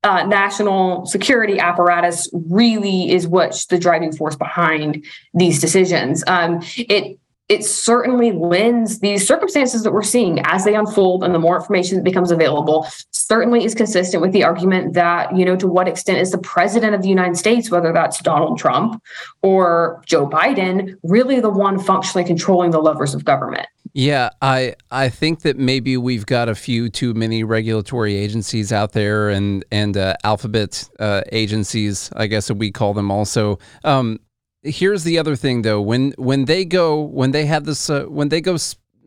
uh, 0.04 0.26
national 0.26 1.06
security 1.06 1.60
apparatus 1.60 2.30
really 2.34 3.12
is 3.12 3.28
what's 3.28 3.66
the 3.66 3.78
driving 3.78 4.16
force 4.16 4.36
behind 4.36 5.06
these 5.34 5.60
decisions. 5.60 6.24
Um, 6.28 6.62
it 6.78 7.20
it 7.50 7.64
certainly 7.64 8.34
lends 8.34 9.00
these 9.00 9.26
circumstances 9.26 9.84
that 9.84 9.94
we're 9.94 10.04
seeing 10.04 10.40
as 10.42 10.66
they 10.66 10.76
unfold 10.76 11.24
and 11.24 11.34
the 11.34 11.40
more 11.40 11.56
information 11.56 11.96
that 11.96 12.04
becomes 12.04 12.30
available 12.30 12.86
certainly 13.28 13.66
is 13.66 13.76
consistent 13.76 14.22
with 14.22 14.32
the 14.32 14.44
argument 14.44 14.94
that 14.94 15.36
you 15.36 15.44
know 15.44 15.56
to 15.56 15.68
what 15.68 15.88
extent 15.88 16.18
is 16.18 16.32
the 16.32 16.38
president 16.38 16.96
of 16.96 17.02
the 17.02 17.10
united 17.10 17.36
states 17.36 17.70
whether 17.70 17.92
that's 17.92 18.22
donald 18.22 18.58
trump 18.58 19.02
or 19.42 20.02
joe 20.06 20.28
biden 20.28 20.96
really 21.04 21.40
the 21.40 21.50
one 21.50 21.78
functionally 21.78 22.26
controlling 22.26 22.72
the 22.72 22.80
levers 22.80 23.14
of 23.14 23.26
government 23.26 23.68
yeah, 23.94 24.30
I 24.44 24.76
I 24.92 25.10
think 25.10 25.42
that 25.42 25.58
maybe 25.58 25.98
we've 25.98 26.28
got 26.28 26.50
a 26.50 26.54
few 26.54 26.88
too 26.88 27.16
many 27.16 27.44
regulatory 27.44 28.16
agencies 28.16 28.72
out 28.72 28.92
there, 28.92 29.30
and 29.30 29.66
and 29.72 29.98
uh, 29.98 30.16
alphabet 30.24 30.88
uh, 31.00 31.22
agencies, 31.32 32.12
I 32.16 32.28
guess 32.28 32.52
we 32.52 32.70
call 32.70 32.94
them 32.94 33.10
also. 33.10 33.58
Um, 33.84 34.20
here's 34.62 35.04
the 35.04 35.18
other 35.18 35.36
thing, 35.36 35.64
though 35.64 35.82
when 35.82 36.14
when 36.20 36.46
they 36.46 36.64
go 36.64 37.02
when 37.02 37.32
they 37.32 37.48
have 37.48 37.66
this 37.66 37.90
uh, 37.90 38.04
when 38.04 38.30
they 38.30 38.40
go 38.40 38.58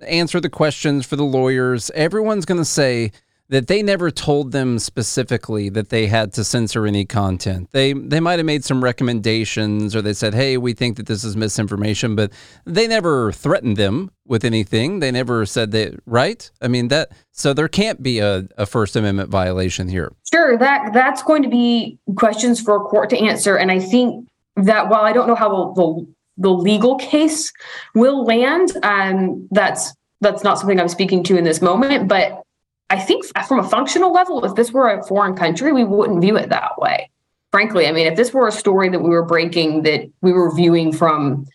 answer 0.09 0.41
the 0.41 0.51
questions 0.51 1.07
for 1.07 1.15
the 1.15 1.25
lawyers, 1.25 1.91
everyone's 1.91 2.45
going 2.45 2.61
to 2.61 2.65
say 2.65 3.13
that 3.51 3.67
they 3.67 3.83
never 3.83 4.13
told 4.13 4.53
them 4.53 4.79
specifically 4.79 5.69
that 5.69 5.89
they 5.89 6.07
had 6.07 6.33
to 6.33 6.45
censor 6.45 6.87
any 6.87 7.05
content. 7.05 7.69
They 7.73 7.93
they 7.93 8.21
might 8.21 8.39
have 8.39 8.47
made 8.47 8.65
some 8.65 8.83
recommendations 8.83 9.95
or 9.95 10.01
they 10.01 10.13
said, 10.13 10.35
"Hey, 10.35 10.57
we 10.57 10.73
think 10.73 10.97
that 10.97 11.07
this 11.07 11.25
is 11.25 11.37
misinformation," 11.37 12.15
but 12.15 12.33
they 12.65 12.87
never 12.87 13.33
threatened 13.33 13.77
them 13.77 14.11
with 14.25 14.45
anything. 14.45 15.01
They 15.01 15.11
never 15.11 15.45
said 15.47 15.73
that, 15.73 15.99
right? 16.07 16.49
I 16.63 16.69
mean 16.69 16.89
that 16.89 17.11
so 17.33 17.53
there 17.53 17.69
can't 17.69 18.03
be 18.03 18.21
a, 18.21 18.47
a 18.57 18.67
First 18.67 18.95
Amendment 18.95 19.31
violation 19.31 19.89
here. 19.89 20.13
Sure, 20.33 20.57
that 20.57 20.93
that's 20.93 21.23
going 21.23 21.43
to 21.43 21.49
be 21.49 21.99
questions 22.17 22.61
for 22.61 22.77
a 22.77 22.81
court 22.81 23.11
to 23.11 23.19
answer, 23.19 23.57
and 23.57 23.73
I 23.73 23.81
think 23.81 24.29
that 24.57 24.89
while 24.89 25.03
I 25.03 25.13
don't 25.13 25.27
know 25.27 25.35
how 25.35 25.73
the 25.73 26.07
the, 26.39 26.51
legal 26.51 26.97
case 26.97 27.53
will 27.95 28.25
land, 28.25 28.71
um, 28.83 29.49
that's 29.51 29.93
that's 30.21 30.45
not 30.45 30.59
something 30.59 30.79
I'm 30.79 30.89
speaking 30.89 31.25
to 31.25 31.37
in 31.37 31.45
this 31.45 31.61
moment, 31.61 32.09
but 32.09 32.45
I 32.91 32.99
think 32.99 33.25
from 33.47 33.61
a 33.61 33.69
functional 33.69 34.13
level, 34.13 34.45
if 34.45 34.57
this 34.57 34.73
were 34.73 34.91
a 34.91 35.03
foreign 35.05 35.37
country, 35.37 35.73
we 35.73 35.85
wouldn't 35.85 36.21
view 36.21 36.37
it 36.37 36.51
that 36.51 36.79
way. 36.79 37.09
Frankly, 37.53 37.87
I 37.87 37.93
mean, 37.93 38.07
if 38.07 38.17
this 38.17 38.35
were 38.35 38.49
a 38.49 38.53
story 38.53 38.89
that 38.89 39.01
we 39.01 39.11
were 39.11 39.25
breaking 39.25 39.83
that 39.85 40.11
we 40.21 40.33
were 40.33 40.55
viewing 40.55 40.93
from 40.93 41.47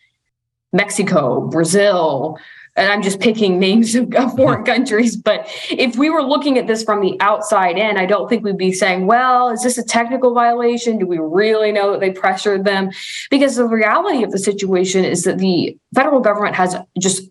Mexico, 0.73 1.47
Brazil, 1.47 2.37
and 2.77 2.91
I'm 2.91 3.01
just 3.01 3.21
picking 3.21 3.59
names 3.59 3.95
of 3.95 4.11
foreign 4.35 4.63
countries, 4.65 5.15
but 5.15 5.47
if 5.69 5.97
we 5.97 6.09
were 6.09 6.21
looking 6.21 6.57
at 6.57 6.67
this 6.67 6.83
from 6.83 6.99
the 6.99 7.17
outside 7.21 7.77
in, 7.77 7.97
I 7.97 8.05
don't 8.05 8.27
think 8.27 8.43
we'd 8.43 8.57
be 8.57 8.73
saying, 8.73 9.05
well, 9.05 9.49
is 9.49 9.63
this 9.63 9.77
a 9.77 9.83
technical 9.83 10.33
violation? 10.33 10.99
Do 10.99 11.05
we 11.05 11.17
really 11.17 11.71
know 11.71 11.91
that 11.91 12.01
they 12.01 12.11
pressured 12.11 12.65
them? 12.65 12.89
Because 13.29 13.55
the 13.55 13.65
reality 13.65 14.23
of 14.23 14.31
the 14.31 14.37
situation 14.37 15.05
is 15.05 15.23
that 15.23 15.37
the 15.37 15.77
federal 15.93 16.19
government 16.19 16.55
has 16.55 16.75
just 16.99 17.29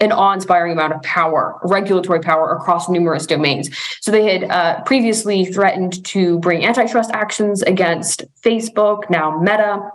an 0.00 0.12
awe-inspiring 0.12 0.72
amount 0.72 0.92
of 0.92 1.02
power, 1.02 1.58
regulatory 1.64 2.20
power 2.20 2.52
across 2.52 2.88
numerous 2.88 3.26
domains. 3.26 3.68
So 4.00 4.10
they 4.10 4.32
had 4.32 4.44
uh, 4.50 4.82
previously 4.82 5.44
threatened 5.44 6.04
to 6.06 6.38
bring 6.38 6.64
antitrust 6.64 7.10
actions 7.12 7.62
against 7.62 8.24
Facebook, 8.42 9.10
now 9.10 9.38
Meta. 9.40 9.90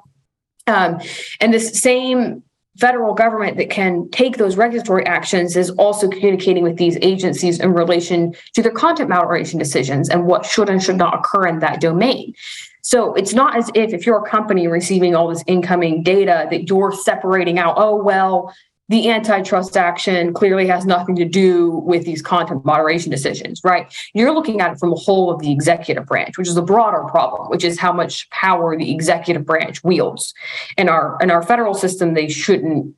Um, 0.67 0.99
and 1.39 1.53
this 1.53 1.79
same 1.79 2.43
federal 2.79 3.13
government 3.13 3.57
that 3.57 3.69
can 3.69 4.09
take 4.09 4.37
those 4.37 4.57
regulatory 4.57 5.05
actions 5.05 5.55
is 5.55 5.69
also 5.71 6.09
communicating 6.09 6.63
with 6.63 6.77
these 6.77 6.97
agencies 7.01 7.59
in 7.59 7.73
relation 7.73 8.33
to 8.53 8.63
their 8.63 8.71
content 8.71 9.09
moderation 9.09 9.59
decisions 9.59 10.09
and 10.09 10.25
what 10.25 10.45
should 10.45 10.69
and 10.69 10.81
should 10.81 10.97
not 10.97 11.19
occur 11.19 11.47
in 11.47 11.59
that 11.59 11.79
domain. 11.79 12.33
So 12.81 13.13
it's 13.13 13.33
not 13.33 13.55
as 13.55 13.69
if 13.75 13.93
if 13.93 14.05
you're 14.05 14.25
a 14.25 14.29
company 14.29 14.67
receiving 14.67 15.15
all 15.15 15.27
this 15.27 15.43
incoming 15.47 16.03
data 16.03 16.47
that 16.49 16.67
you're 16.67 16.91
separating 16.91 17.57
out, 17.59 17.75
oh 17.77 17.95
well, 17.95 18.53
the 18.89 19.09
antitrust 19.09 19.77
action 19.77 20.33
clearly 20.33 20.67
has 20.67 20.85
nothing 20.85 21.15
to 21.15 21.25
do 21.25 21.69
with 21.69 22.05
these 22.05 22.21
content 22.21 22.65
moderation 22.65 23.09
decisions, 23.09 23.61
right? 23.63 23.93
You're 24.13 24.33
looking 24.33 24.59
at 24.59 24.73
it 24.73 24.79
from 24.79 24.89
the 24.89 24.95
whole 24.95 25.31
of 25.31 25.39
the 25.39 25.51
executive 25.51 26.05
branch, 26.05 26.37
which 26.37 26.49
is 26.49 26.57
a 26.57 26.61
broader 26.61 27.03
problem, 27.03 27.49
which 27.49 27.63
is 27.63 27.79
how 27.79 27.93
much 27.93 28.29
power 28.29 28.77
the 28.77 28.91
executive 28.91 29.45
branch 29.45 29.83
wields. 29.83 30.33
In 30.77 30.89
our 30.89 31.17
in 31.21 31.31
our 31.31 31.41
federal 31.41 31.73
system, 31.73 32.13
they 32.13 32.27
shouldn't. 32.27 32.93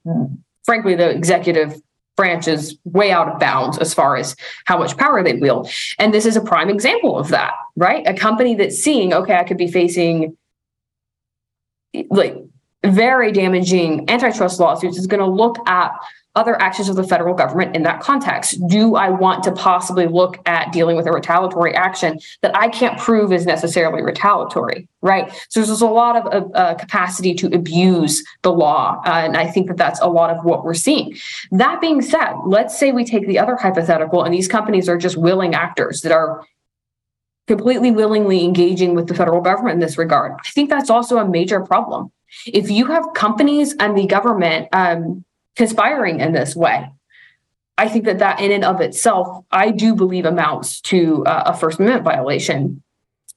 Frankly, 0.63 0.95
the 0.95 1.09
executive 1.09 1.79
branch 2.15 2.47
is 2.47 2.77
way 2.85 3.11
out 3.11 3.27
of 3.27 3.39
bounds 3.39 3.77
as 3.77 3.93
far 3.93 4.15
as 4.15 4.35
how 4.65 4.77
much 4.77 4.97
power 4.97 5.21
they 5.23 5.33
wield. 5.33 5.69
And 5.99 6.13
this 6.13 6.25
is 6.25 6.35
a 6.35 6.41
prime 6.41 6.69
example 6.69 7.17
of 7.17 7.27
that, 7.29 7.53
right? 7.75 8.07
A 8.07 8.13
company 8.13 8.55
that's 8.55 8.77
seeing, 8.77 9.13
okay, 9.13 9.35
I 9.35 9.43
could 9.43 9.57
be 9.57 9.67
facing 9.67 10.37
like 12.09 12.37
very 12.91 13.31
damaging 13.31 14.09
antitrust 14.09 14.59
lawsuits 14.59 14.97
is 14.97 15.07
going 15.07 15.21
to 15.21 15.25
look 15.25 15.57
at 15.67 15.91
other 16.35 16.61
actions 16.61 16.89
of 16.89 16.95
the 16.95 17.03
federal 17.03 17.33
government 17.33 17.75
in 17.75 17.83
that 17.83 18.01
context. 18.01 18.59
Do 18.67 18.95
I 18.95 19.09
want 19.09 19.43
to 19.45 19.51
possibly 19.53 20.07
look 20.07 20.37
at 20.45 20.73
dealing 20.73 20.97
with 20.97 21.07
a 21.07 21.11
retaliatory 21.11 21.73
action 21.73 22.19
that 22.41 22.55
I 22.55 22.67
can't 22.67 22.99
prove 22.99 23.31
is 23.31 23.45
necessarily 23.45 24.01
retaliatory, 24.01 24.87
right? 25.01 25.31
So 25.49 25.61
there's 25.61 25.81
a 25.81 25.87
lot 25.87 26.27
of 26.27 26.51
uh, 26.53 26.75
capacity 26.75 27.33
to 27.35 27.47
abuse 27.47 28.21
the 28.41 28.51
law. 28.51 29.01
Uh, 29.05 29.11
and 29.11 29.37
I 29.37 29.47
think 29.47 29.67
that 29.67 29.77
that's 29.77 30.01
a 30.01 30.07
lot 30.07 30.29
of 30.29 30.43
what 30.43 30.65
we're 30.65 30.73
seeing. 30.73 31.15
That 31.51 31.79
being 31.79 32.01
said, 32.01 32.33
let's 32.45 32.77
say 32.77 32.91
we 32.91 33.05
take 33.05 33.27
the 33.27 33.39
other 33.39 33.55
hypothetical 33.55 34.23
and 34.23 34.33
these 34.33 34.49
companies 34.49 34.89
are 34.89 34.97
just 34.97 35.15
willing 35.15 35.55
actors 35.55 36.01
that 36.01 36.11
are 36.11 36.43
completely 37.47 37.91
willingly 37.91 38.43
engaging 38.43 38.95
with 38.95 39.07
the 39.07 39.13
federal 39.13 39.39
government 39.39 39.75
in 39.75 39.79
this 39.79 39.97
regard. 39.97 40.33
I 40.33 40.49
think 40.49 40.69
that's 40.69 40.89
also 40.89 41.17
a 41.17 41.27
major 41.27 41.61
problem 41.61 42.11
if 42.45 42.69
you 42.69 42.85
have 42.85 43.05
companies 43.13 43.75
and 43.79 43.97
the 43.97 44.07
government 44.07 44.67
um, 44.73 45.23
conspiring 45.55 46.19
in 46.19 46.33
this 46.33 46.55
way, 46.55 46.89
I 47.77 47.89
think 47.89 48.05
that 48.05 48.19
that 48.19 48.39
in 48.39 48.51
and 48.51 48.63
of 48.63 48.81
itself, 48.81 49.43
I 49.51 49.71
do 49.71 49.95
believe 49.95 50.25
amounts 50.25 50.79
to 50.81 51.25
uh, 51.25 51.43
a 51.47 51.57
First 51.57 51.79
Amendment 51.79 52.05
violation. 52.05 52.81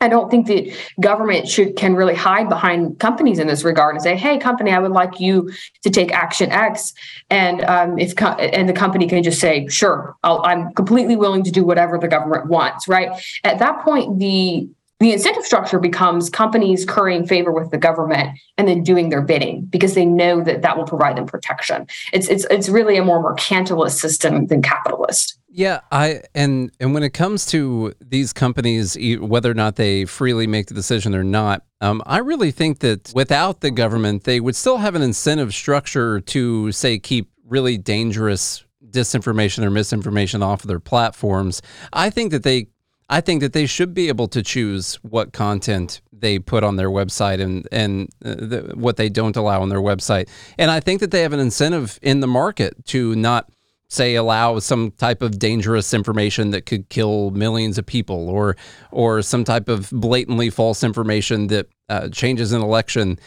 I 0.00 0.08
don't 0.08 0.30
think 0.30 0.46
that 0.46 0.72
government 1.00 1.48
should 1.48 1.74
can 1.74 1.96
really 1.96 2.14
hide 2.14 2.48
behind 2.48 3.00
companies 3.00 3.40
in 3.40 3.48
this 3.48 3.64
regard 3.64 3.96
and 3.96 4.02
say, 4.02 4.16
"Hey, 4.16 4.38
company, 4.38 4.70
I 4.70 4.78
would 4.78 4.92
like 4.92 5.18
you 5.18 5.50
to 5.82 5.90
take 5.90 6.12
action 6.12 6.52
X," 6.52 6.94
and 7.30 7.64
um, 7.64 7.98
if 7.98 8.14
co- 8.14 8.28
and 8.28 8.68
the 8.68 8.72
company 8.72 9.08
can 9.08 9.24
just 9.24 9.40
say, 9.40 9.66
"Sure, 9.66 10.16
i 10.22 10.52
am 10.52 10.72
completely 10.74 11.16
willing 11.16 11.42
to 11.42 11.50
do 11.50 11.64
whatever 11.64 11.98
the 11.98 12.06
government 12.06 12.46
wants." 12.46 12.86
Right 12.86 13.10
at 13.42 13.58
that 13.58 13.80
point, 13.82 14.20
the 14.20 14.68
the 15.00 15.12
incentive 15.12 15.44
structure 15.44 15.78
becomes 15.78 16.28
companies 16.28 16.84
currying 16.84 17.26
favor 17.26 17.52
with 17.52 17.70
the 17.70 17.78
government 17.78 18.38
and 18.56 18.66
then 18.66 18.82
doing 18.82 19.10
their 19.10 19.22
bidding 19.22 19.64
because 19.66 19.94
they 19.94 20.04
know 20.04 20.42
that 20.42 20.62
that 20.62 20.76
will 20.76 20.86
provide 20.86 21.16
them 21.16 21.26
protection. 21.26 21.86
It's 22.12 22.28
it's 22.28 22.44
it's 22.50 22.68
really 22.68 22.96
a 22.96 23.04
more 23.04 23.22
mercantilist 23.22 23.98
system 23.98 24.46
than 24.46 24.62
capitalist. 24.62 25.38
Yeah, 25.50 25.80
I 25.92 26.22
and 26.34 26.72
and 26.80 26.94
when 26.94 27.02
it 27.02 27.10
comes 27.10 27.46
to 27.46 27.94
these 28.00 28.32
companies, 28.32 28.96
whether 29.20 29.50
or 29.50 29.54
not 29.54 29.76
they 29.76 30.04
freely 30.04 30.46
make 30.46 30.66
the 30.66 30.74
decision 30.74 31.14
or 31.14 31.24
not, 31.24 31.64
um, 31.80 32.02
I 32.04 32.18
really 32.18 32.50
think 32.50 32.80
that 32.80 33.12
without 33.14 33.60
the 33.60 33.70
government, 33.70 34.24
they 34.24 34.40
would 34.40 34.56
still 34.56 34.78
have 34.78 34.94
an 34.94 35.02
incentive 35.02 35.54
structure 35.54 36.20
to 36.20 36.72
say 36.72 36.98
keep 36.98 37.30
really 37.46 37.78
dangerous 37.78 38.64
disinformation 38.90 39.64
or 39.64 39.70
misinformation 39.70 40.42
off 40.42 40.62
of 40.62 40.68
their 40.68 40.80
platforms. 40.80 41.62
I 41.92 42.10
think 42.10 42.30
that 42.32 42.42
they 42.42 42.68
I 43.08 43.20
think 43.20 43.40
that 43.40 43.52
they 43.52 43.66
should 43.66 43.94
be 43.94 44.08
able 44.08 44.28
to 44.28 44.42
choose 44.42 44.96
what 44.96 45.32
content 45.32 46.02
they 46.12 46.38
put 46.38 46.64
on 46.64 46.76
their 46.76 46.90
website 46.90 47.40
and 47.40 47.66
and 47.72 48.08
uh, 48.24 48.34
the, 48.34 48.72
what 48.74 48.96
they 48.96 49.08
don't 49.08 49.36
allow 49.36 49.62
on 49.62 49.68
their 49.68 49.80
website. 49.80 50.28
And 50.58 50.70
I 50.70 50.80
think 50.80 51.00
that 51.00 51.10
they 51.10 51.22
have 51.22 51.32
an 51.32 51.40
incentive 51.40 51.98
in 52.02 52.20
the 52.20 52.26
market 52.26 52.84
to 52.86 53.14
not 53.14 53.50
say 53.88 54.14
allow 54.14 54.58
some 54.58 54.90
type 54.92 55.22
of 55.22 55.38
dangerous 55.38 55.94
information 55.94 56.50
that 56.50 56.66
could 56.66 56.88
kill 56.90 57.30
millions 57.30 57.78
of 57.78 57.86
people 57.86 58.28
or 58.28 58.56
or 58.90 59.22
some 59.22 59.44
type 59.44 59.68
of 59.68 59.90
blatantly 59.90 60.50
false 60.50 60.82
information 60.82 61.46
that 61.48 61.66
uh, 61.88 62.08
changes 62.08 62.52
an 62.52 62.60
election. 62.60 63.18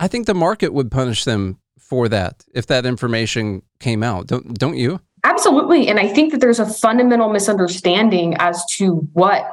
I 0.00 0.08
think 0.08 0.26
the 0.26 0.34
market 0.34 0.72
would 0.72 0.90
punish 0.90 1.24
them 1.24 1.58
for 1.78 2.08
that 2.08 2.44
if 2.54 2.66
that 2.66 2.84
information 2.84 3.62
came 3.80 4.02
out. 4.02 4.26
Don't 4.26 4.58
don't 4.58 4.76
you 4.76 5.00
absolutely. 5.24 5.88
And 5.88 5.98
i 5.98 6.08
think 6.08 6.32
that 6.32 6.40
there's 6.40 6.60
a 6.60 6.66
fundamental 6.66 7.28
misunderstanding 7.30 8.36
as 8.38 8.64
to 8.76 9.08
what 9.12 9.46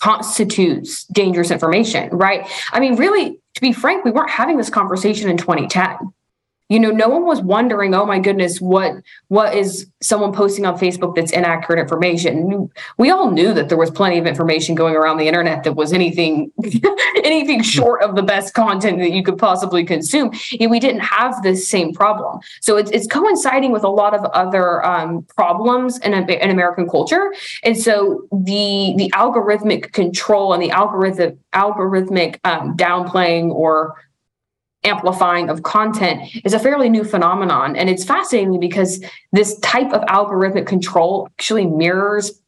constitutes 0.00 1.04
dangerous 1.06 1.50
information 1.50 2.10
right? 2.10 2.46
I 2.72 2.80
mean 2.80 2.96
really 2.96 3.38
to 3.54 3.60
be 3.60 3.72
frank 3.72 4.04
we 4.04 4.10
weren't 4.10 4.30
having 4.30 4.56
this 4.58 4.70
conversation 4.70 5.30
in 5.30 5.36
2010 5.36 6.12
you 6.68 6.80
know 6.80 6.90
no 6.90 7.08
one 7.08 7.24
was 7.24 7.40
wondering 7.40 7.94
oh 7.94 8.06
my 8.06 8.18
goodness 8.18 8.60
what 8.60 8.92
what 9.28 9.54
is 9.54 9.90
someone 10.02 10.32
posting 10.32 10.66
on 10.66 10.78
facebook 10.78 11.14
that's 11.14 11.32
inaccurate 11.32 11.80
information? 11.80 12.70
We 12.98 13.10
all 13.10 13.30
knew 13.30 13.52
that 13.54 13.68
there 13.68 13.78
was 13.78 13.90
plenty 13.90 14.18
of 14.18 14.26
information 14.26 14.74
going 14.74 14.94
around 14.94 15.18
the 15.18 15.26
internet 15.26 15.64
that 15.64 15.74
was 15.74 15.92
anything 15.92 16.52
anything 17.24 17.62
short 17.62 18.02
of 18.02 18.16
the 18.16 18.22
best 18.22 18.54
content 18.54 18.98
that 18.98 19.12
you 19.12 19.22
could 19.22 19.38
possibly 19.38 19.84
consume 19.84 20.30
and 20.60 20.70
we 20.70 20.80
didn't 20.80 21.00
have 21.00 21.42
this 21.42 21.68
same 21.68 21.92
problem. 21.92 22.40
So 22.60 22.76
it's, 22.76 22.90
it's 22.90 23.06
coinciding 23.06 23.72
with 23.72 23.84
a 23.84 23.88
lot 23.88 24.14
of 24.14 24.24
other 24.26 24.84
um, 24.84 25.26
problems 25.36 25.98
in, 25.98 26.12
in 26.14 26.50
american 26.50 26.88
culture 26.88 27.32
and 27.62 27.76
so 27.76 28.26
the 28.32 28.94
the 28.96 29.10
algorithmic 29.14 29.92
control 29.92 30.52
and 30.52 30.62
the 30.62 30.70
algorithm 30.70 31.38
algorithmic 31.54 32.38
um, 32.44 32.76
downplaying 32.76 33.50
or 33.50 33.96
amplifying 34.86 35.50
of 35.50 35.62
content 35.62 36.22
is 36.44 36.54
a 36.54 36.58
fairly 36.58 36.88
new 36.88 37.04
phenomenon. 37.04 37.76
And 37.76 37.90
it's 37.90 38.04
fascinating 38.04 38.58
because 38.60 39.04
this 39.32 39.58
type 39.60 39.92
of 39.92 40.02
algorithmic 40.02 40.66
control 40.66 41.28
actually 41.38 41.66
mirrors. 41.66 42.40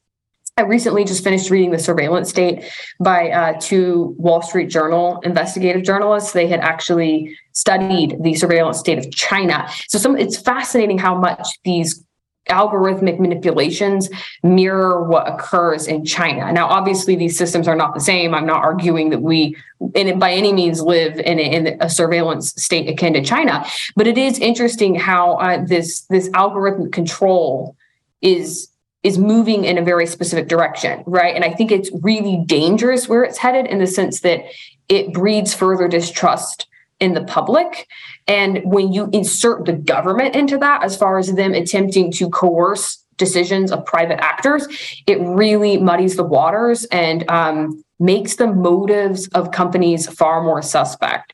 I 0.57 0.62
recently 0.62 1.04
just 1.04 1.23
finished 1.23 1.50
reading 1.50 1.71
The 1.71 1.78
Surveillance 1.78 2.28
State 2.30 2.64
by 2.99 3.30
uh, 3.30 3.61
two 3.61 4.16
Wall 4.18 4.42
Street 4.42 4.68
Journal 4.71 5.21
investigative 5.21 5.85
journalists. 5.85 6.33
They 6.33 6.49
had 6.49 6.61
actually 6.61 7.37
studied 7.52 8.16
the 8.21 8.35
surveillance 8.35 8.78
state 8.78 8.99
of 8.99 9.11
China. 9.12 9.68
So 9.88 9.99
some 9.99 10.16
it's 10.16 10.37
fascinating 10.37 10.99
how 10.99 11.16
much 11.16 11.47
these 11.64 12.04
algorithmic 12.49 13.19
manipulations 13.19 14.09
mirror 14.43 15.05
what 15.05 15.28
occurs 15.28 15.87
in 15.87 16.05
China. 16.05 16.52
Now, 16.52 16.67
obviously, 16.67 17.17
these 17.17 17.37
systems 17.37 17.69
are 17.69 17.76
not 17.76 17.95
the 17.95 18.00
same. 18.00 18.35
I'm 18.35 18.47
not 18.47 18.62
arguing 18.62 19.11
that 19.11 19.23
we, 19.23 19.57
in, 19.95 20.19
by 20.19 20.33
any 20.33 20.52
means, 20.52 20.81
live 20.81 21.19
in 21.19 21.38
a, 21.38 21.43
in 21.43 21.78
a, 21.81 21.88
surveillance 21.88 22.50
state 22.62 22.88
akin 22.88 23.14
to 23.14 23.23
China, 23.23 23.64
but 23.97 24.07
it 24.07 24.19
is 24.19 24.38
interesting 24.38 24.95
how 24.95 25.35
uh, 25.35 25.64
this 25.64 26.02
this 26.02 26.28
algorithmic 26.31 26.93
control 26.93 27.76
is 28.21 28.69
is 29.02 29.19
moving 29.19 29.64
in 29.64 29.78
a 29.78 29.83
very 29.83 30.07
specific 30.07 30.49
direction, 30.49 31.05
right? 31.07 31.35
And 31.35 31.45
I 31.45 31.52
think 31.52 31.71
it's 31.71 31.90
really 32.02 32.43
dangerous 32.47 33.09
where 33.09 33.23
it's 33.23 33.38
headed 33.38 33.67
in 33.67 33.78
the 33.78 33.87
sense 33.87 34.21
that 34.21 34.40
it 34.88 35.12
breeds 35.12 35.55
further 35.55 35.87
distrust 35.87 36.67
in 37.00 37.14
the 37.14 37.25
public. 37.25 37.88
And 38.26 38.61
when 38.64 38.93
you 38.93 39.09
insert 39.12 39.64
the 39.64 39.73
government 39.73 40.35
into 40.35 40.59
that, 40.59 40.83
as 40.83 40.97
far 40.97 41.19
as 41.19 41.33
them 41.33 41.55
attempting 41.55 42.12
to 42.12 42.28
coerce 42.28 43.05
decisions 43.17 43.73
of 43.73 43.85
private 43.85 44.21
actors, 44.23 44.67
it 45.07 45.19
really 45.21 45.76
muddies 45.78 46.17
the 46.17 46.25
waters 46.25 46.85
and 46.87 47.28
um, 47.31 47.83
makes 47.99 48.37
the 48.37 48.47
motives 48.47 49.28
of 49.28 49.50
companies 49.50 50.09
far 50.09 50.43
more 50.43 50.62
suspect. 50.62 51.33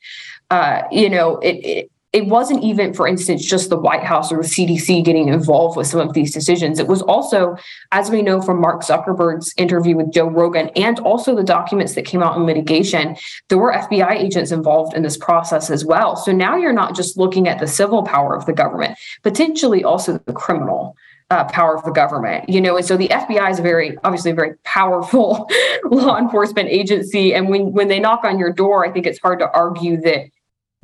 Uh, 0.51 0.83
you 0.91 1.09
know, 1.09 1.37
it, 1.39 1.57
it 1.65 1.91
it 2.15 2.29
wasn't 2.29 2.63
even, 2.63 2.95
for 2.95 3.09
instance, 3.09 3.45
just 3.45 3.71
the 3.71 3.77
White 3.77 4.05
House 4.05 4.31
or 4.31 4.37
the 4.37 4.49
CDC 4.49 5.05
getting 5.05 5.27
involved 5.29 5.77
with 5.77 5.89
some 5.89 5.99
of 5.99 6.13
these 6.13 6.33
decisions. 6.33 6.79
It 6.79 6.87
was 6.87 7.03
also, 7.03 7.57
as 7.91 8.09
we 8.09 8.23
know 8.23 8.41
from 8.41 8.61
Mark 8.61 8.83
Zuckerberg's 8.83 9.53
interview 9.57 9.97
with 9.97 10.13
Joe 10.13 10.31
Rogan 10.31 10.71
and 10.77 11.01
also 11.01 11.35
the 11.35 11.43
documents 11.43 11.97
that 11.97 12.05
came 12.05 12.23
out 12.23 12.37
in 12.37 12.45
litigation, 12.45 13.17
there 13.49 13.59
were 13.59 13.73
FBI 13.73 14.13
agents 14.13 14.53
involved 14.53 14.95
in 14.95 15.03
this 15.03 15.17
process 15.17 15.71
as 15.71 15.85
well. 15.85 16.15
So 16.15 16.31
now 16.31 16.57
you're 16.57 16.73
not 16.73 16.95
just 16.95 17.19
looking 17.19 17.49
at 17.49 17.59
the 17.59 17.67
civil 17.67 18.05
power 18.05 18.37
of 18.37 18.47
the 18.47 18.53
government, 18.53 18.97
potentially 19.25 19.83
also 19.83 20.19
the 20.19 20.33
criminal. 20.33 20.97
Uh, 21.31 21.43
power 21.45 21.75
of 21.75 21.83
the 21.85 21.91
government, 21.91 22.47
you 22.51 22.61
know, 22.61 22.77
and 22.77 22.85
so 22.85 22.99
the 22.99 23.09
FBI 23.09 23.51
is 23.51 23.59
a 23.59 23.63
very, 23.63 23.97
obviously, 24.05 24.31
a 24.31 24.35
very 24.35 24.55
powerful 24.63 25.49
law 25.91 26.19
enforcement 26.19 26.69
agency. 26.69 27.35
And 27.35 27.49
when 27.49 27.73
when 27.73 27.89
they 27.89 27.99
knock 27.99 28.25
on 28.25 28.39
your 28.39 28.53
door, 28.53 28.87
I 28.87 28.93
think 28.93 29.07
it's 29.07 29.19
hard 29.19 29.39
to 29.39 29.51
argue 29.51 30.01
that 30.03 30.27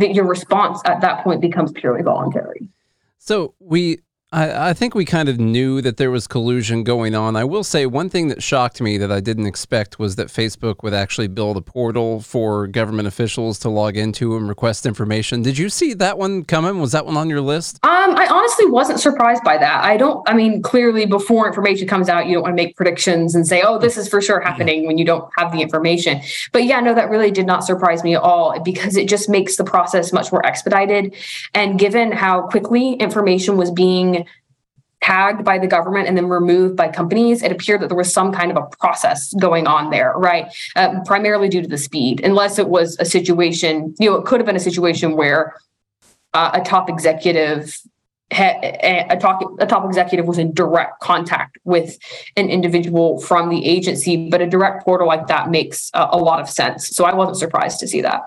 that 0.01 0.15
your 0.15 0.27
response 0.27 0.81
at 0.85 1.01
that 1.03 1.23
point 1.23 1.41
becomes 1.41 1.73
purely 1.73 2.03
voluntary. 2.03 2.69
So 3.19 3.55
we 3.61 4.01
I, 4.33 4.71
I, 4.71 4.75
think 4.75 4.95
we 4.95 5.05
kind 5.05 5.29
of 5.29 5.41
knew 5.41 5.83
that 5.83 5.97
there 5.97 6.13
was 6.13 6.29
collusion 6.29 6.85
going 6.85 7.17
on. 7.17 7.35
I 7.35 7.43
will 7.43 7.65
say 7.65 7.85
one 7.85 8.09
thing 8.09 8.29
that 8.29 8.45
shocked 8.45 8.81
me 8.81 8.97
that 8.97 9.11
I 9.11 9.19
didn't 9.19 9.47
expect 9.47 9.99
was 9.99 10.15
that 10.17 10.29
Facebook 10.29 10.85
would 10.85 10.95
actually 10.95 11.27
build 11.27 11.57
a 11.57 11.61
portal 11.61 12.21
for 12.21 12.69
government 12.69 13.09
officials 13.09 13.59
to 13.61 13.69
log 13.69 13.97
into 13.97 14.37
and 14.37 14.49
request 14.49 14.87
information. 14.87 15.43
Did 15.43 15.59
you 15.59 15.69
see 15.69 15.95
that 15.95 16.17
one 16.17 16.45
coming? 16.45 16.79
Was 16.79 16.93
that 16.93 17.07
one 17.07 17.17
on 17.17 17.29
your 17.29 17.41
list? 17.41 17.81
Um, 17.83 18.15
I 18.15 18.29
honestly 18.31 18.67
wasn't 18.67 19.01
surprised 19.01 19.43
by 19.43 19.59
that. 19.59 19.83
I 19.83 19.97
don't, 19.97 20.23
I 20.29 20.35
mean, 20.35 20.63
clearly 20.63 21.07
before 21.07 21.49
information 21.49 21.89
comes 21.89 22.09
out, 22.09 22.27
you 22.29 22.35
don't 22.35 22.45
want 22.45 22.57
to 22.57 22.63
make 22.63 22.77
predictions 22.77 23.35
and 23.35 23.49
say, 23.49 23.63
oh, 23.63 23.79
this 23.79 23.97
is 23.97 24.09
for 24.09 24.21
sure 24.21 24.39
happening 24.39 24.87
when 24.87 24.97
you 24.97 25.05
don't 25.05 25.29
have 25.39 25.51
the 25.51 25.61
information. 25.61 26.21
But 26.53 26.65
yeah, 26.67 26.79
no, 26.79 26.95
that 26.95 27.11
really 27.11 27.33
did 27.33 27.47
not 27.47 27.65
surprise 27.65 28.05
me 28.05 28.15
at 28.15 28.23
all 28.23 28.61
because 28.61 28.97
it 28.97 29.09
just 29.09 29.29
makes 29.29 29.57
the 29.57 29.65
process 29.65 30.13
much 30.13 30.31
more 30.31 30.47
expedited. 30.47 31.17
And 31.53 31.81
given 31.81 32.13
how 32.13 32.43
quickly 32.43 32.93
information 32.93 33.57
was 33.57 33.73
being 33.73 34.20
tagged 35.11 35.45
by 35.45 35.59
the 35.59 35.67
government 35.67 36.07
and 36.07 36.17
then 36.17 36.29
removed 36.29 36.77
by 36.77 36.89
companies, 36.89 37.43
it 37.43 37.51
appeared 37.51 37.81
that 37.81 37.89
there 37.89 37.97
was 37.97 38.13
some 38.13 38.33
kind 38.33 38.51
of 38.51 38.57
a 38.57 38.77
process 38.77 39.35
going 39.35 39.67
on 39.67 39.91
there, 39.91 40.13
right? 40.17 40.47
Uh, 40.77 41.01
primarily 41.05 41.49
due 41.49 41.63
to 41.63 41.69
the 41.69 41.79
speed, 41.79 42.21
unless 42.23 42.59
it 42.59 42.69
was 42.69 42.97
a 43.01 43.05
situation, 43.05 43.95
you 43.99 44.09
know, 44.09 44.17
it 44.17 44.25
could 44.25 44.39
have 44.41 44.47
been 44.47 44.57
a 44.57 44.61
situation 44.71 45.17
where 45.17 45.55
uh, 46.33 46.51
a 46.55 46.61
top 46.61 46.89
executive 46.89 47.77
a 48.33 49.19
top, 49.21 49.41
a 49.59 49.67
top 49.67 49.85
executive 49.85 50.25
was 50.25 50.39
in 50.39 50.55
direct 50.55 51.01
contact 51.01 51.59
with 51.65 51.99
an 52.37 52.49
individual 52.49 53.21
from 53.21 53.49
the 53.49 53.67
agency, 53.67 54.31
but 54.31 54.41
a 54.41 54.47
direct 54.47 54.85
portal 54.85 55.09
like 55.09 55.27
that 55.27 55.51
makes 55.51 55.91
a, 55.95 56.11
a 56.13 56.17
lot 56.17 56.41
of 56.41 56.49
sense. 56.49 56.89
So 56.91 57.05
I 57.05 57.13
wasn't 57.13 57.39
surprised 57.39 57.81
to 57.81 57.89
see 57.89 58.01
that. 58.03 58.23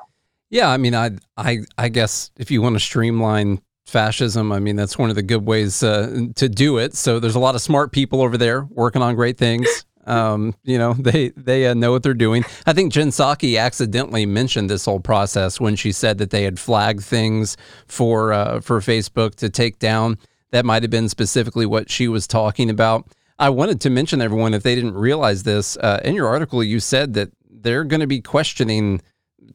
Yeah, 0.49 0.69
I 0.69 0.75
mean, 0.75 0.93
I, 0.93 1.11
I, 1.37 1.59
I 1.77 1.87
guess 1.87 2.31
if 2.37 2.51
you 2.51 2.61
want 2.61 2.75
to 2.75 2.81
streamline 2.81 3.61
fascism. 3.93 4.51
I 4.51 4.59
mean, 4.59 4.75
that's 4.75 4.97
one 4.97 5.09
of 5.09 5.15
the 5.15 5.23
good 5.23 5.45
ways 5.45 5.83
uh, 5.83 6.25
to 6.35 6.49
do 6.49 6.79
it. 6.79 6.95
So 6.95 7.19
there's 7.19 7.35
a 7.35 7.39
lot 7.39 7.55
of 7.55 7.61
smart 7.61 7.93
people 7.93 8.21
over 8.21 8.37
there 8.37 8.67
working 8.71 9.01
on 9.01 9.15
great 9.15 9.37
things. 9.37 9.67
Um, 10.05 10.53
you 10.63 10.77
know, 10.77 10.91
they 10.99 11.29
they 11.29 11.67
uh, 11.67 11.73
know 11.73 11.93
what 11.93 12.03
they're 12.03 12.13
doing. 12.13 12.43
I 12.65 12.73
think 12.73 12.91
Jen 12.91 13.07
Psaki 13.07 13.57
accidentally 13.57 14.25
mentioned 14.25 14.69
this 14.69 14.83
whole 14.83 14.99
process 14.99 15.61
when 15.61 15.77
she 15.77 15.93
said 15.93 16.17
that 16.17 16.29
they 16.29 16.43
had 16.43 16.59
flagged 16.59 17.05
things 17.05 17.55
for 17.87 18.33
uh, 18.33 18.59
for 18.59 18.81
Facebook 18.81 19.35
to 19.35 19.49
take 19.49 19.79
down. 19.79 20.17
That 20.51 20.65
might 20.65 20.83
have 20.83 20.91
been 20.91 21.07
specifically 21.07 21.65
what 21.65 21.89
she 21.89 22.09
was 22.09 22.27
talking 22.27 22.69
about. 22.69 23.13
I 23.39 23.49
wanted 23.49 23.79
to 23.79 23.89
mention 23.89 24.21
everyone 24.21 24.53
if 24.53 24.63
they 24.63 24.75
didn't 24.75 24.95
realize 24.95 25.43
this 25.43 25.77
uh, 25.77 26.01
in 26.03 26.15
your 26.15 26.27
article, 26.27 26.61
you 26.61 26.81
said 26.81 27.13
that 27.13 27.31
they're 27.49 27.85
going 27.85 28.01
to 28.01 28.07
be 28.07 28.19
questioning 28.19 29.01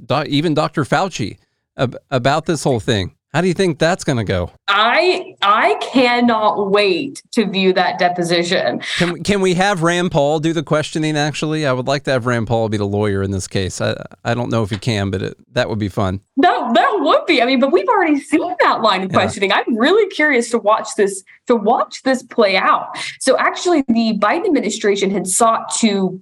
do- 0.07 0.25
even 0.27 0.55
Dr. 0.55 0.85
Fauci 0.85 1.37
ab- 1.77 1.99
about 2.11 2.47
this 2.47 2.65
whole 2.65 2.81
thing. 2.81 3.15
How 3.35 3.43
do 3.43 3.49
you 3.49 3.53
think 3.53 3.79
that's 3.79 4.05
going 4.05 4.17
to 4.17 4.25
go? 4.25 4.51
I 4.69 5.35
I 5.43 5.75
cannot 5.83 6.71
wait 6.71 7.23
to 7.33 7.47
view 7.47 7.75
that 7.75 7.99
deposition. 7.99 8.81
Can 8.97 9.13
we, 9.13 9.21
can 9.21 9.43
we 9.43 9.53
have 9.55 9.83
Rand 9.83 10.13
Paul 10.13 10.41
do 10.41 10.55
the 10.55 10.63
questioning? 10.63 11.15
Actually, 11.15 11.67
I 11.67 11.73
would 11.73 11.87
like 11.87 12.05
to 12.05 12.11
have 12.11 12.25
Rand 12.25 12.47
Paul 12.47 12.71
be 12.71 12.79
the 12.79 12.87
lawyer 12.87 13.23
in 13.23 13.31
this 13.31 13.47
case. 13.47 13.83
I 13.83 14.03
I 14.25 14.33
don't 14.33 14.51
know 14.51 14.63
if 14.63 14.71
he 14.71 14.79
can, 14.79 15.11
but 15.11 15.21
it, 15.21 15.37
that 15.53 15.69
would 15.69 15.79
be 15.79 15.91
fun. 15.91 16.21
That 16.39 16.73
that 16.75 17.01
would 17.01 17.27
be. 17.27 17.43
I 17.43 17.45
mean, 17.45 17.61
but 17.61 17.71
we've 17.71 17.89
already 17.89 18.19
seen 18.19 18.55
that 18.61 18.81
line 18.81 19.03
of 19.03 19.13
questioning. 19.13 19.51
Yeah. 19.51 19.63
I'm 19.67 19.77
really 19.77 20.09
curious 20.09 20.51
to 20.51 20.59
watch 20.59 20.89
this 20.97 21.23
to 21.49 21.57
watch 21.57 22.03
this 22.05 22.23
play 22.23 22.57
out. 22.57 22.97
So 23.21 23.37
actually, 23.37 23.83
the 23.89 24.19
Biden 24.19 24.47
administration 24.47 25.11
had 25.11 25.27
sought 25.27 25.75
to, 25.81 26.19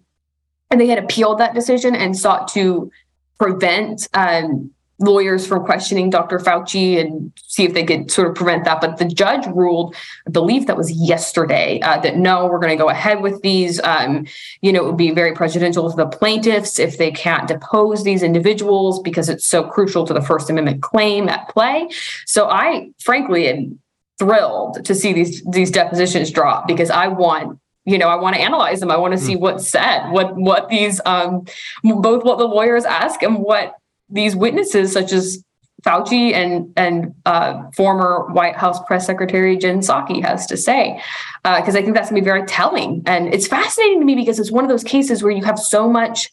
and 0.72 0.80
they 0.80 0.88
had 0.88 0.98
appealed 0.98 1.38
that 1.38 1.54
decision 1.54 1.94
and 1.94 2.18
sought 2.18 2.48
to 2.48 2.90
prevent 3.38 4.08
um, 4.14 4.72
lawyers 4.98 5.46
from 5.46 5.64
questioning 5.64 6.08
Dr. 6.08 6.38
Fauci 6.38 6.98
and 6.98 7.32
see 7.46 7.64
if 7.64 7.74
they 7.74 7.84
could 7.84 8.10
sort 8.10 8.28
of 8.28 8.34
prevent 8.34 8.64
that. 8.64 8.80
But 8.80 8.96
the 8.96 9.04
judge 9.04 9.46
ruled, 9.46 9.94
I 10.26 10.30
believe 10.30 10.66
that 10.66 10.76
was 10.76 10.90
yesterday, 10.90 11.80
uh, 11.82 12.00
that 12.00 12.16
no, 12.16 12.46
we're 12.46 12.58
going 12.58 12.76
to 12.76 12.82
go 12.82 12.88
ahead 12.88 13.20
with 13.20 13.42
these. 13.42 13.80
Um, 13.82 14.26
you 14.62 14.72
know, 14.72 14.82
it 14.82 14.86
would 14.86 14.96
be 14.96 15.10
very 15.10 15.34
prejudicial 15.34 15.90
to 15.90 15.96
the 15.96 16.06
plaintiffs 16.06 16.78
if 16.78 16.96
they 16.96 17.10
can't 17.10 17.46
depose 17.46 18.04
these 18.04 18.22
individuals 18.22 19.00
because 19.00 19.28
it's 19.28 19.44
so 19.44 19.64
crucial 19.64 20.06
to 20.06 20.14
the 20.14 20.22
First 20.22 20.48
Amendment 20.48 20.82
claim 20.82 21.28
at 21.28 21.48
play. 21.50 21.88
So 22.24 22.48
I, 22.48 22.90
frankly, 22.98 23.48
am 23.48 23.78
thrilled 24.18 24.82
to 24.84 24.94
see 24.94 25.12
these 25.12 25.44
these 25.44 25.70
depositions 25.70 26.30
drop 26.30 26.66
because 26.66 26.88
I 26.88 27.08
want 27.08 27.58
you 27.84 27.98
know 27.98 28.08
i 28.08 28.16
want 28.16 28.34
to 28.34 28.42
analyze 28.42 28.80
them 28.80 28.90
i 28.90 28.96
want 28.96 29.12
to 29.12 29.18
see 29.18 29.34
hmm. 29.34 29.40
what's 29.40 29.68
said 29.68 30.10
what 30.10 30.36
what 30.36 30.68
these 30.68 31.00
um 31.06 31.44
both 31.84 32.24
what 32.24 32.36
the 32.36 32.44
lawyers 32.44 32.84
ask 32.84 33.22
and 33.22 33.38
what 33.38 33.76
these 34.08 34.36
witnesses, 34.36 34.92
such 34.92 35.12
as 35.12 35.44
Fauci 35.84 36.32
and 36.32 36.72
and 36.76 37.14
uh, 37.26 37.70
former 37.76 38.26
White 38.32 38.56
House 38.56 38.82
press 38.84 39.06
secretary 39.06 39.56
Jen 39.56 39.80
Psaki 39.80 40.22
has 40.22 40.46
to 40.46 40.56
say, 40.56 41.00
because 41.44 41.74
uh, 41.74 41.78
I 41.78 41.82
think 41.82 41.94
that's 41.94 42.10
going 42.10 42.20
to 42.20 42.24
be 42.24 42.24
very 42.24 42.44
telling. 42.46 43.02
And 43.06 43.32
it's 43.32 43.46
fascinating 43.46 44.00
to 44.00 44.04
me 44.04 44.14
because 44.14 44.38
it's 44.38 44.50
one 44.50 44.64
of 44.64 44.70
those 44.70 44.84
cases 44.84 45.22
where 45.22 45.32
you 45.32 45.44
have 45.44 45.58
so 45.58 45.88
much 45.88 46.30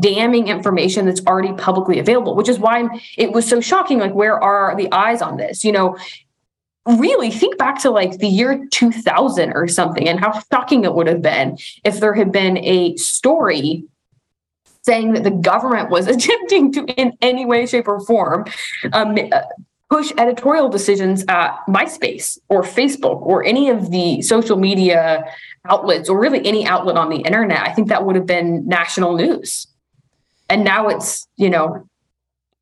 damning 0.00 0.48
information 0.48 1.04
that's 1.04 1.24
already 1.26 1.52
publicly 1.52 1.98
available, 1.98 2.34
which 2.34 2.48
is 2.48 2.58
why 2.58 2.88
it 3.18 3.32
was 3.32 3.46
so 3.46 3.60
shocking. 3.60 3.98
Like, 3.98 4.14
where 4.14 4.42
are 4.42 4.74
the 4.74 4.90
eyes 4.90 5.20
on 5.20 5.36
this? 5.36 5.64
You 5.64 5.72
know, 5.72 5.96
really 6.86 7.30
think 7.30 7.58
back 7.58 7.80
to 7.82 7.90
like 7.90 8.18
the 8.18 8.26
year 8.26 8.66
2000 8.70 9.52
or 9.52 9.68
something 9.68 10.08
and 10.08 10.18
how 10.18 10.40
shocking 10.52 10.84
it 10.84 10.94
would 10.94 11.06
have 11.06 11.22
been 11.22 11.56
if 11.84 12.00
there 12.00 12.14
had 12.14 12.32
been 12.32 12.58
a 12.58 12.96
story 12.96 13.84
saying 14.82 15.14
that 15.14 15.24
the 15.24 15.30
government 15.30 15.90
was 15.90 16.06
attempting 16.14 16.72
to, 16.72 16.84
in 16.96 17.12
any 17.22 17.44
way, 17.46 17.66
shape, 17.66 17.88
or 17.88 18.00
form, 18.00 18.44
um, 18.92 19.16
push 19.88 20.10
editorial 20.16 20.68
decisions 20.68 21.24
at 21.28 21.54
MySpace 21.68 22.38
or 22.48 22.62
Facebook 22.62 23.20
or 23.22 23.44
any 23.44 23.68
of 23.68 23.90
the 23.90 24.22
social 24.22 24.56
media 24.56 25.24
outlets 25.68 26.08
or 26.08 26.18
really 26.18 26.44
any 26.46 26.66
outlet 26.66 26.96
on 26.96 27.10
the 27.10 27.18
internet. 27.18 27.60
I 27.60 27.72
think 27.72 27.88
that 27.88 28.06
would 28.06 28.16
have 28.16 28.26
been 28.26 28.66
national 28.66 29.16
news. 29.16 29.66
And 30.48 30.64
now 30.64 30.88
it's, 30.88 31.28
you 31.36 31.50
know, 31.50 31.86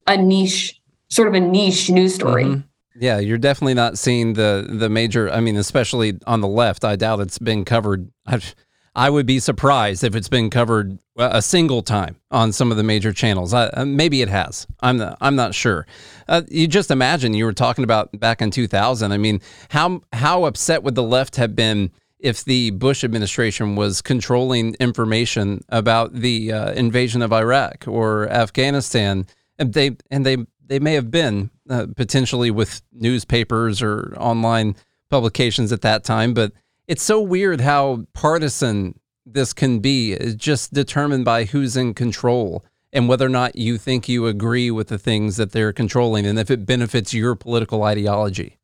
a 0.08 0.16
niche, 0.16 0.80
sort 1.08 1.28
of 1.28 1.34
a 1.34 1.40
niche 1.40 1.88
news 1.88 2.14
story. 2.14 2.44
Mm-hmm. 2.44 2.60
Yeah, 3.00 3.18
you're 3.18 3.38
definitely 3.38 3.74
not 3.74 3.96
seeing 3.96 4.34
the 4.34 4.66
the 4.68 4.90
major. 4.90 5.30
I 5.30 5.40
mean, 5.40 5.56
especially 5.56 6.18
on 6.26 6.40
the 6.40 6.48
left, 6.48 6.84
I 6.84 6.96
doubt 6.96 7.20
it's 7.20 7.38
been 7.38 7.64
covered. 7.64 8.10
I've, 8.26 8.54
I 8.94 9.08
would 9.08 9.26
be 9.26 9.38
surprised 9.38 10.02
if 10.02 10.16
it's 10.16 10.28
been 10.28 10.50
covered 10.50 10.98
a 11.16 11.42
single 11.42 11.82
time 11.82 12.16
on 12.30 12.52
some 12.52 12.70
of 12.70 12.76
the 12.76 12.82
major 12.82 13.12
channels. 13.12 13.54
Uh, 13.54 13.84
maybe 13.86 14.20
it 14.20 14.28
has. 14.28 14.66
I'm 14.80 14.96
not, 14.96 15.18
I'm 15.20 15.36
not 15.36 15.54
sure. 15.54 15.86
Uh, 16.28 16.42
you 16.48 16.66
just 16.66 16.90
imagine 16.90 17.34
you 17.34 17.44
were 17.44 17.52
talking 17.52 17.84
about 17.84 18.18
back 18.18 18.42
in 18.42 18.50
2000. 18.50 19.12
I 19.12 19.16
mean, 19.16 19.40
how 19.68 20.02
how 20.12 20.44
upset 20.44 20.82
would 20.82 20.96
the 20.96 21.02
left 21.02 21.36
have 21.36 21.54
been 21.54 21.90
if 22.18 22.44
the 22.44 22.70
Bush 22.72 23.04
administration 23.04 23.76
was 23.76 24.02
controlling 24.02 24.74
information 24.80 25.62
about 25.68 26.12
the 26.12 26.52
uh, 26.52 26.72
invasion 26.72 27.22
of 27.22 27.32
Iraq 27.32 27.86
or 27.86 28.28
Afghanistan? 28.28 29.26
And 29.58 29.72
they 29.72 29.96
and 30.10 30.26
they 30.26 30.38
they 30.66 30.80
may 30.80 30.94
have 30.94 31.10
been 31.10 31.50
uh, 31.68 31.86
potentially 31.96 32.50
with 32.50 32.82
newspapers 32.92 33.82
or 33.82 34.14
online 34.18 34.74
publications 35.10 35.70
at 35.70 35.82
that 35.82 36.02
time, 36.02 36.34
but 36.34 36.52
it's 36.90 37.04
so 37.04 37.20
weird 37.20 37.60
how 37.60 38.04
partisan 38.14 38.98
this 39.24 39.52
can 39.52 39.78
be. 39.78 40.12
It's 40.12 40.34
just 40.34 40.74
determined 40.74 41.24
by 41.24 41.44
who's 41.44 41.76
in 41.76 41.94
control 41.94 42.64
and 42.92 43.08
whether 43.08 43.24
or 43.24 43.28
not 43.28 43.54
you 43.54 43.78
think 43.78 44.08
you 44.08 44.26
agree 44.26 44.72
with 44.72 44.88
the 44.88 44.98
things 44.98 45.36
that 45.36 45.52
they're 45.52 45.72
controlling 45.72 46.26
and 46.26 46.36
if 46.36 46.50
it 46.50 46.66
benefits 46.66 47.14
your 47.14 47.36
political 47.36 47.84
ideology. 47.84 48.58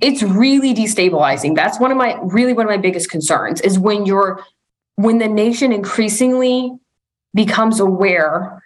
It's 0.00 0.22
really 0.22 0.72
destabilizing. 0.72 1.54
That's 1.54 1.78
one 1.78 1.90
of 1.90 1.98
my 1.98 2.18
really 2.22 2.54
one 2.54 2.64
of 2.64 2.70
my 2.70 2.78
biggest 2.78 3.10
concerns 3.10 3.60
is 3.60 3.78
when 3.78 4.06
you're 4.06 4.42
when 4.94 5.18
the 5.18 5.28
nation 5.28 5.72
increasingly 5.72 6.72
becomes 7.34 7.80
aware 7.80 8.62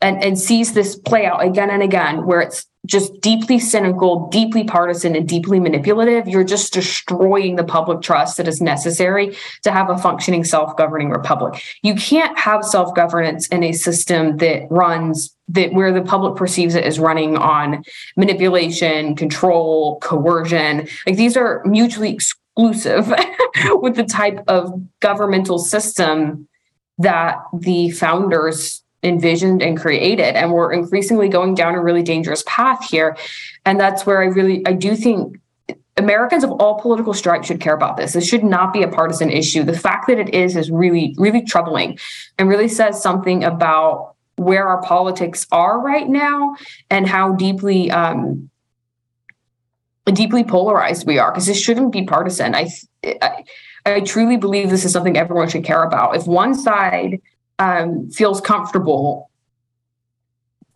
and, 0.00 0.20
and 0.24 0.36
sees 0.36 0.72
this 0.72 0.96
play 0.96 1.24
out 1.24 1.44
again 1.44 1.70
and 1.70 1.84
again, 1.84 2.26
where 2.26 2.40
it's 2.40 2.66
just 2.86 3.20
deeply 3.20 3.58
cynical, 3.58 4.28
deeply 4.28 4.64
partisan, 4.64 5.14
and 5.14 5.28
deeply 5.28 5.60
manipulative, 5.60 6.26
you're 6.26 6.44
just 6.44 6.72
destroying 6.72 7.56
the 7.56 7.64
public 7.64 8.00
trust 8.00 8.38
that 8.38 8.48
is 8.48 8.60
necessary 8.60 9.36
to 9.62 9.70
have 9.70 9.90
a 9.90 9.98
functioning 9.98 10.44
self 10.44 10.76
governing 10.76 11.10
republic. 11.10 11.62
You 11.82 11.94
can't 11.94 12.38
have 12.38 12.64
self 12.64 12.94
governance 12.94 13.46
in 13.48 13.62
a 13.62 13.72
system 13.72 14.38
that 14.38 14.66
runs 14.70 15.34
that 15.48 15.72
where 15.72 15.92
the 15.92 16.02
public 16.02 16.36
perceives 16.36 16.74
it 16.74 16.84
as 16.84 16.98
running 16.98 17.36
on 17.36 17.82
manipulation, 18.16 19.14
control, 19.14 19.98
coercion. 20.00 20.88
Like 21.06 21.16
these 21.16 21.36
are 21.36 21.62
mutually 21.66 22.12
exclusive 22.12 23.12
with 23.72 23.96
the 23.96 24.04
type 24.04 24.42
of 24.48 24.72
governmental 25.00 25.58
system 25.58 26.48
that 26.98 27.38
the 27.52 27.90
founders 27.90 28.82
envisioned 29.02 29.62
and 29.62 29.78
created. 29.78 30.36
And 30.36 30.52
we're 30.52 30.72
increasingly 30.72 31.28
going 31.28 31.54
down 31.54 31.74
a 31.74 31.82
really 31.82 32.02
dangerous 32.02 32.42
path 32.46 32.84
here. 32.88 33.16
And 33.64 33.80
that's 33.80 34.04
where 34.06 34.22
i 34.22 34.26
really 34.26 34.66
i 34.66 34.72
do 34.72 34.94
think 34.96 35.38
americans 35.96 36.44
of 36.44 36.50
all 36.52 36.80
political 36.80 37.14
stripes 37.14 37.46
should 37.48 37.60
care 37.60 37.74
about 37.74 37.96
this. 37.96 38.12
This 38.12 38.28
should 38.28 38.44
not 38.44 38.72
be 38.72 38.82
a 38.82 38.88
partisan 38.88 39.30
issue. 39.30 39.62
The 39.62 39.78
fact 39.78 40.06
that 40.08 40.18
it 40.18 40.34
is 40.34 40.56
is 40.56 40.70
really 40.70 41.14
really 41.18 41.42
troubling 41.42 41.98
and 42.38 42.48
really 42.48 42.68
says 42.68 43.02
something 43.02 43.44
about 43.44 44.14
where 44.36 44.66
our 44.68 44.80
politics 44.82 45.46
are 45.52 45.80
right 45.80 46.08
now 46.08 46.56
and 46.88 47.06
how 47.06 47.34
deeply 47.34 47.90
um, 47.90 48.50
deeply 50.06 50.44
polarized 50.44 51.06
we 51.06 51.18
are 51.18 51.30
because 51.30 51.46
this 51.46 51.60
shouldn't 51.60 51.92
be 51.92 52.04
partisan. 52.04 52.54
I, 52.54 52.68
I 53.22 53.44
i 53.86 54.00
truly 54.00 54.36
believe 54.36 54.68
this 54.68 54.84
is 54.84 54.92
something 54.92 55.16
everyone 55.16 55.48
should 55.48 55.64
care 55.64 55.82
about. 55.82 56.16
If 56.16 56.26
one 56.26 56.54
side 56.54 57.20
um, 57.60 58.10
feels 58.10 58.40
comfortable 58.40 59.30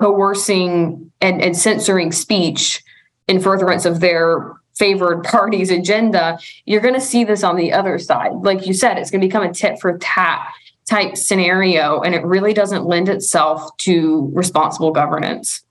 coercing 0.00 1.10
and, 1.20 1.40
and 1.40 1.56
censoring 1.56 2.12
speech 2.12 2.84
in 3.26 3.40
furtherance 3.40 3.84
of 3.84 4.00
their 4.00 4.52
favored 4.74 5.22
party's 5.24 5.70
agenda, 5.70 6.38
you're 6.66 6.80
going 6.80 6.94
to 6.94 7.00
see 7.00 7.24
this 7.24 7.42
on 7.42 7.56
the 7.56 7.72
other 7.72 7.98
side. 7.98 8.32
Like 8.42 8.66
you 8.66 8.74
said, 8.74 8.98
it's 8.98 9.10
going 9.10 9.20
to 9.20 9.26
become 9.26 9.42
a 9.44 9.52
tit 9.52 9.80
for 9.80 9.96
tat 9.98 10.52
type 10.86 11.16
scenario, 11.16 12.02
and 12.02 12.14
it 12.14 12.22
really 12.24 12.52
doesn't 12.52 12.84
lend 12.84 13.08
itself 13.08 13.74
to 13.78 14.30
responsible 14.34 14.90
governance. 14.90 15.62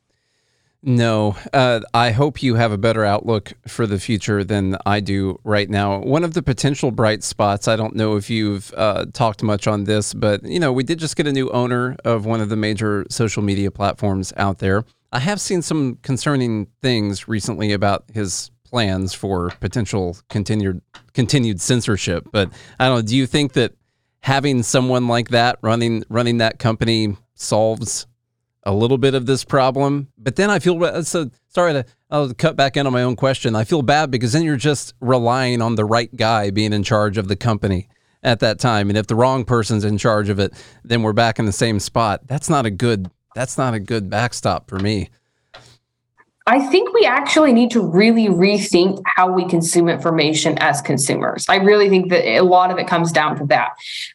No, 0.85 1.37
uh, 1.53 1.79
I 1.93 2.11
hope 2.11 2.43
you 2.43 2.55
have 2.55 2.73
a 2.73 2.77
better 2.77 3.05
outlook 3.05 3.53
for 3.65 3.87
the 3.87 3.97
future 3.97 4.43
than 4.43 4.77
I 4.85 4.99
do 4.99 5.39
right 5.45 5.69
now. 5.69 5.99
One 5.99 6.25
of 6.25 6.33
the 6.33 6.43
potential 6.43 6.91
bright 6.91 7.23
spots, 7.23 7.69
I 7.69 7.77
don't 7.77 7.95
know 7.95 8.17
if 8.17 8.29
you've 8.29 8.73
uh, 8.75 9.05
talked 9.13 9.43
much 9.43 9.65
on 9.65 9.85
this, 9.85 10.13
but 10.13 10.43
you 10.43 10.59
know, 10.59 10.73
we 10.73 10.83
did 10.83 10.99
just 10.99 11.15
get 11.15 11.25
a 11.25 11.31
new 11.31 11.49
owner 11.51 11.95
of 12.03 12.25
one 12.25 12.41
of 12.41 12.49
the 12.49 12.57
major 12.57 13.05
social 13.09 13.41
media 13.41 13.71
platforms 13.71 14.33
out 14.35 14.59
there. 14.59 14.83
I 15.13 15.19
have 15.19 15.39
seen 15.39 15.61
some 15.61 15.99
concerning 16.01 16.67
things 16.81 17.29
recently 17.29 17.71
about 17.71 18.03
his 18.13 18.51
plans 18.65 19.13
for 19.13 19.51
potential 19.61 20.17
continued 20.29 20.81
continued 21.13 21.61
censorship. 21.61 22.27
But 22.33 22.51
I 22.77 22.87
don't 22.89 22.97
know. 22.97 23.01
Do 23.03 23.15
you 23.15 23.25
think 23.25 23.53
that 23.53 23.73
having 24.19 24.63
someone 24.63 25.07
like 25.07 25.29
that 25.29 25.59
running 25.61 26.03
running 26.09 26.39
that 26.39 26.59
company 26.59 27.15
solves 27.35 28.05
a 28.65 28.73
little 28.73 28.97
bit 28.97 29.13
of 29.13 29.25
this 29.25 29.43
problem. 29.43 30.07
But 30.17 30.35
then 30.35 30.49
I 30.49 30.59
feel 30.59 31.03
so 31.03 31.29
sorry 31.47 31.73
to 31.73 31.85
I'll 32.09 32.33
cut 32.33 32.55
back 32.55 32.77
in 32.77 32.85
on 32.87 32.93
my 32.93 33.03
own 33.03 33.15
question. 33.15 33.55
I 33.55 33.63
feel 33.63 33.81
bad 33.81 34.11
because 34.11 34.33
then 34.33 34.43
you're 34.43 34.55
just 34.55 34.93
relying 35.01 35.61
on 35.61 35.75
the 35.75 35.85
right 35.85 36.15
guy 36.15 36.51
being 36.51 36.73
in 36.73 36.83
charge 36.83 37.17
of 37.17 37.27
the 37.27 37.35
company 37.35 37.89
at 38.21 38.39
that 38.39 38.59
time. 38.59 38.89
And 38.89 38.97
if 38.97 39.07
the 39.07 39.15
wrong 39.15 39.45
person's 39.45 39.83
in 39.83 39.97
charge 39.97 40.29
of 40.29 40.39
it, 40.39 40.53
then 40.83 41.01
we're 41.01 41.13
back 41.13 41.39
in 41.39 41.45
the 41.45 41.51
same 41.51 41.79
spot. 41.79 42.21
That's 42.27 42.49
not 42.49 42.65
a 42.65 42.71
good 42.71 43.09
that's 43.35 43.57
not 43.57 43.73
a 43.73 43.79
good 43.79 44.09
backstop 44.09 44.69
for 44.69 44.79
me. 44.79 45.09
I 46.45 46.59
think 46.59 46.93
we 46.93 47.05
actually 47.05 47.53
need 47.53 47.71
to 47.71 47.81
really 47.81 48.27
rethink 48.27 49.01
how 49.05 49.31
we 49.31 49.47
consume 49.47 49.87
information 49.87 50.57
as 50.57 50.81
consumers. 50.81 51.45
I 51.47 51.55
really 51.55 51.87
think 51.87 52.09
that 52.09 52.25
a 52.25 52.41
lot 52.41 52.69
of 52.69 52.77
it 52.77 52.85
comes 52.85 53.13
down 53.13 53.37
to 53.37 53.45
that. 53.45 53.71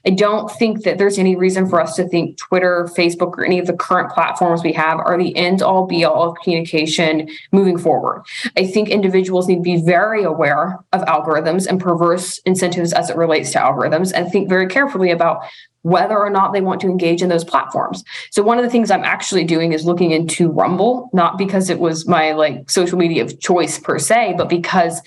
I 0.07 0.11
don't 0.11 0.51
think 0.51 0.85
that 0.85 0.99
there's 0.99 1.19
any 1.19 1.37
reason 1.37 1.67
for 1.67 1.81
us 1.81 1.97
to 1.97 2.07
think 2.07 2.37
Twitter, 2.37 2.87
Facebook, 2.95 3.39
or 3.39 3.47
any 3.47 3.59
of 3.59 3.67
the 3.67 3.73
current 3.73 4.11
platforms 4.11 4.63
we 4.63 4.75
have 4.75 4.99
are 4.99 5.17
the 5.17 5.35
end 5.37 5.63
all 5.63 5.87
be 5.87 6.05
all 6.05 6.31
of 6.31 6.37
communication 6.43 7.31
moving 7.51 7.79
forward. 7.79 8.25
I 8.59 8.67
think 8.67 8.91
individuals 8.91 9.49
need 9.49 9.57
to 9.57 9.63
be 9.63 9.81
very 9.81 10.23
aware 10.23 10.79
of 10.93 11.01
algorithms 11.03 11.67
and 11.67 11.81
perverse 11.81 12.39
incentives 12.45 12.93
as 12.93 13.09
it 13.09 13.17
relates 13.17 13.53
to 13.53 13.59
algorithms 13.59 14.13
and 14.15 14.31
think 14.31 14.51
very 14.51 14.67
carefully 14.67 15.11
about 15.11 15.45
whether 15.83 16.19
or 16.19 16.31
not 16.31 16.53
they 16.53 16.61
want 16.61 16.81
to 16.81 16.89
engage 16.89 17.23
in 17.23 17.29
those 17.29 17.45
platforms. 17.45 18.05
So 18.31 18.43
one 18.43 18.59
of 18.59 18.65
the 18.65 18.71
things 18.71 18.91
I'm 18.91 19.05
actually 19.05 19.45
doing 19.45 19.73
is 19.73 19.85
looking 19.85 20.11
into 20.11 20.51
Rumble, 20.51 21.09
not 21.13 21.39
because 21.39 21.71
it 21.71 21.79
was 21.79 22.07
my 22.07 22.33
like 22.33 22.71
social 22.71 22.99
media 22.99 23.25
of 23.25 23.39
choice 23.41 23.79
per 23.79 23.99
se, 23.99 24.35
but 24.37 24.49
because 24.49 25.01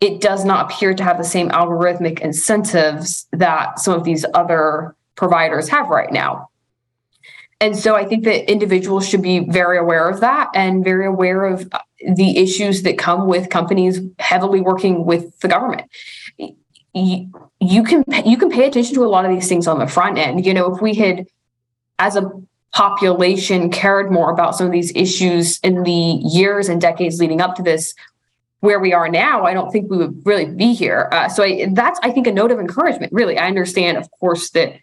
it 0.00 0.20
does 0.20 0.44
not 0.44 0.70
appear 0.70 0.94
to 0.94 1.04
have 1.04 1.18
the 1.18 1.24
same 1.24 1.50
algorithmic 1.50 2.20
incentives 2.20 3.26
that 3.32 3.78
some 3.78 3.94
of 3.94 4.04
these 4.04 4.24
other 4.34 4.96
providers 5.16 5.68
have 5.68 5.88
right 5.88 6.12
now. 6.12 6.48
And 7.60 7.78
so 7.78 7.94
I 7.94 8.04
think 8.04 8.24
that 8.24 8.50
individuals 8.50 9.08
should 9.08 9.22
be 9.22 9.48
very 9.48 9.78
aware 9.78 10.08
of 10.08 10.20
that 10.20 10.50
and 10.54 10.84
very 10.84 11.06
aware 11.06 11.44
of 11.44 11.70
the 12.14 12.36
issues 12.36 12.82
that 12.82 12.98
come 12.98 13.26
with 13.26 13.48
companies 13.48 14.00
heavily 14.18 14.60
working 14.60 15.06
with 15.06 15.38
the 15.40 15.48
government 15.48 15.82
you, 16.94 17.82
can 17.82 18.04
you 18.24 18.36
can 18.36 18.50
pay 18.50 18.66
attention 18.66 18.94
to 18.94 19.04
a 19.04 19.08
lot 19.08 19.24
of 19.24 19.30
these 19.32 19.48
things 19.48 19.66
on 19.66 19.78
the 19.78 19.86
front 19.86 20.16
end. 20.16 20.46
You 20.46 20.54
know, 20.54 20.74
if 20.74 20.80
we 20.80 20.94
had, 20.94 21.26
as 21.98 22.16
a 22.16 22.30
population, 22.72 23.70
cared 23.70 24.10
more 24.10 24.30
about 24.30 24.56
some 24.56 24.66
of 24.66 24.72
these 24.72 24.92
issues 24.94 25.58
in 25.60 25.82
the 25.82 25.90
years 25.90 26.68
and 26.68 26.80
decades 26.80 27.18
leading 27.18 27.40
up 27.40 27.56
to 27.56 27.62
this, 27.62 27.94
where 28.60 28.80
we 28.80 28.92
are 28.92 29.08
now, 29.08 29.44
I 29.44 29.54
don't 29.54 29.70
think 29.70 29.90
we 29.90 29.98
would 29.98 30.24
really 30.24 30.46
be 30.46 30.72
here. 30.72 31.08
Uh, 31.12 31.28
so 31.28 31.42
I, 31.42 31.68
that's, 31.72 32.00
I 32.02 32.10
think, 32.10 32.26
a 32.26 32.32
note 32.32 32.50
of 32.50 32.58
encouragement. 32.58 33.12
Really, 33.12 33.38
I 33.38 33.46
understand, 33.46 33.98
of 33.98 34.10
course, 34.12 34.50
that 34.50 34.74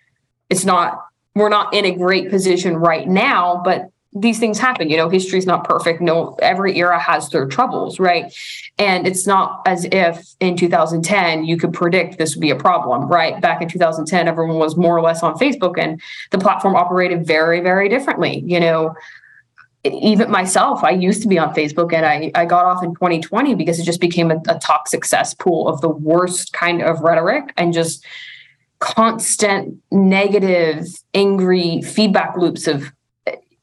it's 0.49 0.65
not 0.65 1.03
we're 1.33 1.49
not 1.49 1.73
in 1.73 1.85
a 1.85 1.95
great 1.95 2.29
position 2.29 2.75
right 2.75 3.07
now, 3.07 3.61
but 3.63 3.89
these 4.13 4.39
things 4.39 4.59
happen. 4.59 4.89
You 4.89 4.97
know, 4.97 5.09
history 5.09 5.39
is 5.39 5.45
not 5.45 5.63
perfect. 5.63 6.01
No, 6.01 6.35
every 6.41 6.77
era 6.77 6.99
has 6.99 7.29
their 7.29 7.45
troubles, 7.45 7.99
right? 7.99 8.33
And 8.77 9.07
it's 9.07 9.25
not 9.25 9.61
as 9.65 9.85
if 9.85 10.35
in 10.39 10.57
2010 10.57 11.45
you 11.45 11.57
could 11.57 11.73
predict 11.73 12.17
this 12.17 12.35
would 12.35 12.41
be 12.41 12.49
a 12.49 12.55
problem, 12.55 13.07
right? 13.07 13.39
Back 13.39 13.61
in 13.61 13.69
2010, 13.69 14.27
everyone 14.27 14.57
was 14.57 14.75
more 14.75 14.97
or 14.97 15.01
less 15.01 15.23
on 15.23 15.35
Facebook 15.35 15.75
and 15.77 16.01
the 16.31 16.37
platform 16.37 16.75
operated 16.75 17.25
very, 17.25 17.61
very 17.61 17.87
differently. 17.87 18.43
You 18.45 18.59
know, 18.59 18.95
even 19.85 20.29
myself, 20.29 20.83
I 20.83 20.91
used 20.91 21.21
to 21.21 21.27
be 21.27 21.39
on 21.39 21.55
Facebook 21.55 21.93
and 21.93 22.05
I, 22.05 22.31
I 22.35 22.45
got 22.45 22.65
off 22.65 22.83
in 22.83 22.93
2020 22.93 23.55
because 23.55 23.79
it 23.79 23.83
just 23.83 24.01
became 24.01 24.29
a, 24.29 24.41
a 24.49 24.59
toxic 24.59 25.05
cesspool 25.05 25.67
of 25.67 25.79
the 25.81 25.89
worst 25.89 26.51
kind 26.51 26.81
of 26.81 26.99
rhetoric 26.99 27.53
and 27.55 27.73
just 27.73 28.05
constant 28.79 29.77
negative, 29.91 30.85
angry 31.13 31.81
feedback 31.81 32.35
loops 32.35 32.67
of 32.67 32.91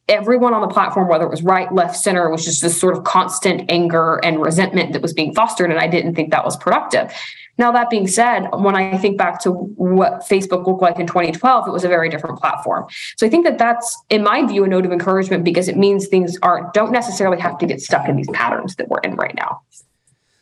everyone 0.09 0.55
on 0.55 0.61
the 0.61 0.69
platform, 0.69 1.09
whether 1.09 1.25
it 1.25 1.31
was 1.31 1.43
right, 1.43 1.73
left, 1.73 1.97
center, 1.97 2.29
was 2.31 2.45
just 2.45 2.63
this 2.63 2.79
sort 2.79 2.97
of 2.97 3.05
constant 3.05 3.71
anger 3.71 4.17
and 4.25 4.41
resentment 4.41 4.93
that 4.93 5.03
was 5.03 5.13
being 5.13 5.35
fostered. 5.35 5.71
And 5.71 5.79
I 5.79 5.87
didn't 5.87 6.15
think 6.15 6.31
that 6.31 6.45
was 6.45 6.57
productive. 6.57 7.13
Now, 7.59 7.73
that 7.73 7.91
being 7.91 8.07
said, 8.07 8.49
when 8.53 8.77
I 8.77 8.97
think 8.99 9.19
back 9.19 9.41
to 9.43 9.51
what 9.51 10.21
Facebook 10.21 10.67
looked 10.67 10.81
like 10.81 11.01
in 11.01 11.09
2012, 11.09 11.67
it 11.67 11.73
was 11.73 11.83
a 11.83 11.89
very 11.89 12.09
different 12.09 12.39
platform. 12.39 12.87
So 13.17 13.27
I 13.27 13.31
think 13.31 13.45
that 13.45 13.59
that's, 13.59 14.01
in 14.11 14.23
my 14.23 14.47
view, 14.47 14.65
a 14.65 14.69
note 14.69 14.87
of 14.87 14.93
encouragement 14.93 15.43
because 15.43 15.69
it 15.69 15.77
means 15.77 16.07
things 16.07 16.39
aren't 16.43 16.73
don't 16.73 16.93
necessarily 16.93 17.41
have 17.41 17.59
to 17.59 17.67
get 17.67 17.81
stuck 17.81 18.09
in 18.09 18.17
these 18.17 18.29
patterns 18.33 18.77
that 18.77 18.89
we're 18.89 19.01
in 19.01 19.17
right 19.17 19.35
now. 19.35 19.63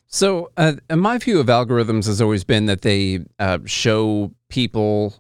So, 0.09 0.51
uh, 0.57 0.75
my 0.95 1.19
view 1.19 1.41
of 1.41 1.47
algorithms 1.47 2.07
has 2.07 2.21
always 2.21 2.45
been 2.45 2.67
that 2.67 2.83
they 2.83 3.21
uh, 3.39 3.59
show 3.65 4.33
people 4.49 5.15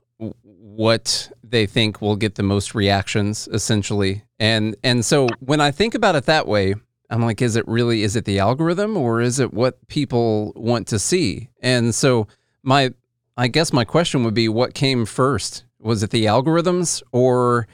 what 0.76 1.30
they 1.50 1.66
think 1.66 2.00
will 2.00 2.16
get 2.16 2.34
the 2.34 2.42
most 2.42 2.74
reactions, 2.74 3.48
essentially. 3.52 4.24
And 4.38 4.76
and 4.82 5.04
so 5.04 5.28
when 5.40 5.60
I 5.60 5.70
think 5.70 5.94
about 5.94 6.16
it 6.16 6.24
that 6.24 6.46
way, 6.46 6.74
I'm 7.10 7.22
like, 7.22 7.40
is 7.40 7.56
it 7.56 7.66
really 7.68 8.02
is 8.02 8.16
it 8.16 8.24
the 8.24 8.38
algorithm 8.38 8.96
or 8.96 9.20
is 9.20 9.38
it 9.38 9.52
what 9.52 9.86
people 9.88 10.52
want 10.56 10.88
to 10.88 10.98
see? 10.98 11.50
And 11.60 11.94
so 11.94 12.26
my 12.62 12.92
I 13.36 13.48
guess 13.48 13.72
my 13.72 13.84
question 13.84 14.24
would 14.24 14.34
be, 14.34 14.48
what 14.48 14.74
came 14.74 15.04
first? 15.04 15.64
Was 15.78 16.02
it 16.02 16.10
the 16.10 16.24
algorithms 16.24 17.02
or 17.12 17.68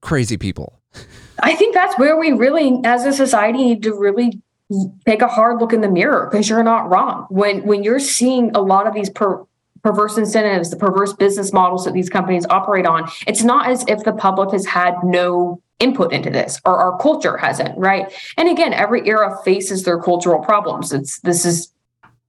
crazy 0.00 0.36
people? 0.36 0.80
I 1.40 1.54
think 1.56 1.74
that's 1.74 1.98
where 1.98 2.18
we 2.18 2.32
really, 2.32 2.80
as 2.84 3.04
a 3.04 3.12
society, 3.12 3.58
need 3.58 3.82
to 3.82 3.94
really 3.94 4.40
take 5.06 5.22
a 5.22 5.28
hard 5.28 5.60
look 5.60 5.72
in 5.72 5.80
the 5.80 5.88
mirror 5.88 6.28
because 6.30 6.48
you're 6.48 6.62
not 6.62 6.90
wrong. 6.90 7.26
When 7.30 7.64
when 7.64 7.82
you're 7.82 7.98
seeing 7.98 8.54
a 8.54 8.60
lot 8.60 8.86
of 8.86 8.94
these 8.94 9.10
per, 9.10 9.44
perverse 9.86 10.18
incentives, 10.18 10.70
the 10.70 10.76
perverse 10.76 11.12
business 11.12 11.52
models 11.52 11.84
that 11.84 11.94
these 11.94 12.08
companies 12.08 12.44
operate 12.50 12.86
on, 12.86 13.08
it's 13.28 13.44
not 13.44 13.68
as 13.70 13.84
if 13.86 14.02
the 14.02 14.12
public 14.12 14.50
has 14.50 14.66
had 14.66 14.96
no 15.04 15.62
input 15.78 16.12
into 16.12 16.28
this 16.28 16.60
or 16.64 16.76
our 16.76 16.98
culture 16.98 17.36
hasn't, 17.36 17.78
right? 17.78 18.12
And 18.36 18.48
again, 18.48 18.72
every 18.72 19.06
era 19.06 19.38
faces 19.44 19.84
their 19.84 20.00
cultural 20.00 20.42
problems. 20.42 20.92
It's 20.92 21.20
this 21.20 21.44
is 21.44 21.72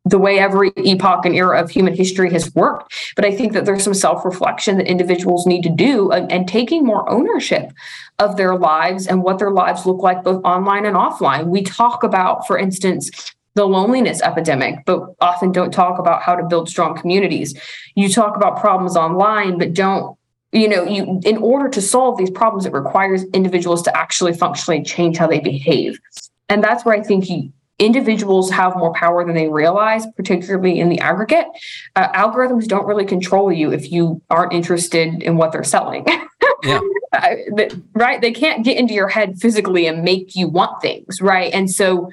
the 0.06 0.20
way 0.20 0.38
every 0.38 0.72
epoch 0.78 1.26
and 1.26 1.36
era 1.36 1.60
of 1.60 1.72
human 1.72 1.96
history 1.96 2.32
has 2.32 2.54
worked. 2.54 2.93
But 3.15 3.26
I 3.26 3.36
think 3.36 3.54
that 3.54 3.65
there's 3.65 3.84
some 3.84 3.96
self 3.96 4.24
reflection 4.24 4.78
that 4.78 4.88
individuals 4.88 5.48
need 5.48 5.63
to 5.63 5.70
do 5.70 6.12
and, 6.12 6.32
and, 6.32 6.48
taking 6.48 6.86
more 6.86 7.10
ownership 7.10 7.74
of 8.20 8.38
their 8.38 8.56
lives 8.56 9.08
and 9.08 9.24
what 9.24 9.39
their 9.39 9.52
lives 9.52 9.86
look 9.86 10.02
like, 10.02 10.24
both 10.24 10.43
online 10.46 10.86
and 10.86 10.96
offline. 10.96 11.48
We 11.48 11.63
talk 11.63 12.04
about, 12.04 12.48
for 12.48 12.58
instance, 12.58 13.36
the 13.58 13.65
loneliness 13.65 14.22
epidemic, 14.22 14.86
but 14.86 15.02
often 15.20 15.52
don't 15.52 15.72
talk 15.72 15.98
about 15.98 16.22
how 16.22 16.36
to 16.36 16.43
build 16.43 16.70
strong 16.70 16.96
communities. 16.96 17.60
You 17.96 18.08
talk 18.08 18.38
about 18.38 18.62
problems 18.62 18.96
online, 18.96 19.58
but 19.58 19.74
don't 19.74 20.15
you 20.54 20.70
know 20.70 20.86
you 20.86 21.20
in 21.26 21.38
order 21.38 21.67
to 21.67 21.82
solve 21.82 22.17
these 22.17 22.30
problems 22.30 22.65
it 22.65 22.72
requires 22.72 23.26
individuals 23.34 23.82
to 23.82 23.98
actually 23.98 24.34
functionally 24.34 24.82
change 24.82 25.17
how 25.17 25.28
they 25.28 25.41
behave 25.41 26.00
and 26.48 26.63
that's 26.63 26.86
where 26.86 26.96
i 26.96 27.04
think 27.04 27.30
you, 27.30 27.52
individuals 27.80 28.50
have 28.50 28.76
more 28.78 28.93
power 28.93 29.24
than 29.26 29.36
they 29.36 29.50
realize, 29.50 30.08
particularly 30.15 30.80
in 30.80 30.89
the 30.89 31.00
aggregate. 31.00 31.46
Uh, 31.96 32.12
algorithms 32.13 32.65
don't 32.65 32.88
really 32.88 33.06
control 33.06 33.52
you 33.52 33.72
if 33.72 33.91
you 33.91 34.22
aren't 34.32 34.54
interested 34.54 35.22
in 35.22 35.38
what 35.38 35.52
they're 35.52 35.63
selling. 35.63 36.06
Yeah. 36.63 36.80
right? 37.93 38.20
They 38.20 38.32
can't 38.32 38.65
get 38.65 38.78
into 38.78 38.93
your 38.93 39.08
head 39.08 39.38
physically 39.39 39.86
and 39.86 40.04
make 40.04 40.36
you 40.36 40.48
want 40.48 40.82
things, 40.82 41.22
right? 41.22 41.54
And 41.54 41.70
so 41.70 42.10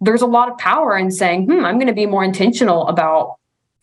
there's 0.00 0.22
a 0.22 0.26
lot 0.26 0.50
of 0.50 0.58
power 0.58 0.96
in 0.96 1.10
saying, 1.10 1.44
hmm, 1.46 1.64
I'm 1.64 1.76
going 1.76 1.88
to 1.88 1.92
be 1.92 2.06
more 2.06 2.24
intentional 2.24 2.88
about 2.88 3.36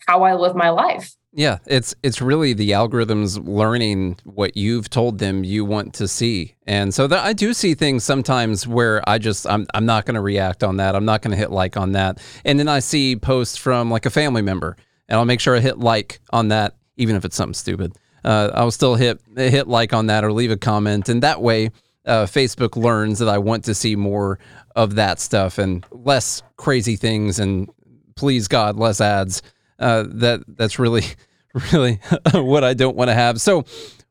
how 0.07 0.23
I 0.23 0.33
live 0.35 0.55
my 0.55 0.69
life. 0.69 1.13
Yeah, 1.33 1.59
it's 1.67 1.93
it's 2.01 2.19
really 2.19 2.53
the 2.53 2.71
algorithms 2.71 3.45
learning 3.45 4.17
what 4.23 4.57
you've 4.57 4.89
told 4.89 5.19
them 5.19 5.43
you 5.43 5.65
want 5.65 5.93
to 5.95 6.07
see, 6.07 6.55
and 6.65 6.91
so 6.91 7.05
that 7.05 7.23
I 7.23 7.33
do 7.33 7.53
see 7.53 7.75
things 7.75 8.03
sometimes 8.03 8.65
where 8.65 9.07
I 9.07 9.19
just 9.19 9.45
I'm 9.45 9.67
I'm 9.75 9.85
not 9.85 10.05
going 10.05 10.15
to 10.15 10.21
react 10.21 10.63
on 10.63 10.77
that. 10.77 10.95
I'm 10.95 11.05
not 11.05 11.21
going 11.21 11.31
to 11.31 11.37
hit 11.37 11.51
like 11.51 11.77
on 11.77 11.91
that, 11.91 12.19
and 12.43 12.57
then 12.57 12.67
I 12.67 12.79
see 12.79 13.15
posts 13.17 13.55
from 13.55 13.91
like 13.91 14.07
a 14.07 14.09
family 14.09 14.41
member, 14.41 14.77
and 15.07 15.19
I'll 15.19 15.25
make 15.25 15.39
sure 15.39 15.55
I 15.55 15.59
hit 15.59 15.77
like 15.77 16.21
on 16.31 16.47
that, 16.47 16.75
even 16.95 17.15
if 17.15 17.23
it's 17.23 17.35
something 17.35 17.53
stupid. 17.53 17.93
Uh, 18.23 18.49
I'll 18.55 18.71
still 18.71 18.95
hit 18.95 19.21
hit 19.35 19.67
like 19.67 19.93
on 19.93 20.07
that 20.07 20.23
or 20.23 20.31
leave 20.31 20.49
a 20.49 20.57
comment, 20.57 21.07
and 21.07 21.21
that 21.21 21.41
way 21.41 21.69
uh, 22.07 22.25
Facebook 22.25 22.75
learns 22.75 23.19
that 23.19 23.29
I 23.29 23.37
want 23.37 23.65
to 23.65 23.75
see 23.75 23.95
more 23.95 24.39
of 24.77 24.95
that 24.95 25.19
stuff 25.19 25.57
and 25.57 25.83
less 25.91 26.43
crazy 26.55 26.95
things, 26.95 27.39
and 27.39 27.67
please 28.15 28.47
God, 28.47 28.77
less 28.77 29.01
ads. 29.01 29.41
Uh, 29.79 30.05
that 30.07 30.43
that's 30.47 30.79
really 30.79 31.03
really 31.73 31.99
what 32.33 32.63
I 32.63 32.73
don't 32.73 32.95
want 32.95 33.09
to 33.09 33.13
have. 33.15 33.41
So, 33.41 33.65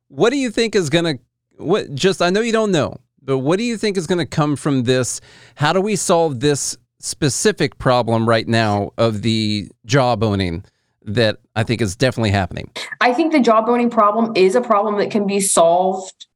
what 0.08 0.30
do 0.30 0.36
you 0.36 0.50
think 0.50 0.74
is 0.74 0.90
to 1.04 1.18
what 1.56 1.94
just 1.94 2.20
I 2.20 2.30
know 2.30 2.40
you 2.40 2.52
don't 2.52 2.72
know, 2.72 2.98
but 3.22 3.38
what 3.38 3.58
do 3.58 3.64
you 3.64 3.78
think 3.78 3.96
is 3.96 4.06
to 4.18 4.26
come 4.26 4.56
from 4.56 4.82
this? 4.82 5.20
How 5.54 5.72
do 5.72 5.80
we 5.80 5.96
solve 5.96 6.40
this 6.40 6.76
specific 6.98 7.78
problem 7.78 8.28
right 8.28 8.48
now 8.48 8.90
of 8.98 9.22
the 9.22 9.70
jawboning 9.86 10.64
that 11.02 11.38
I 11.54 11.62
think 11.62 11.80
is 11.80 11.94
definitely 11.94 12.32
happening? 12.32 12.72
I 13.00 13.14
think 13.14 13.32
the 13.32 13.38
jawboning 13.38 13.90
problem 13.92 14.32
is 14.34 14.56
a 14.56 14.60
problem 14.60 14.98
that 14.98 15.12
can 15.12 15.28
be 15.28 15.38
solved 15.38 16.26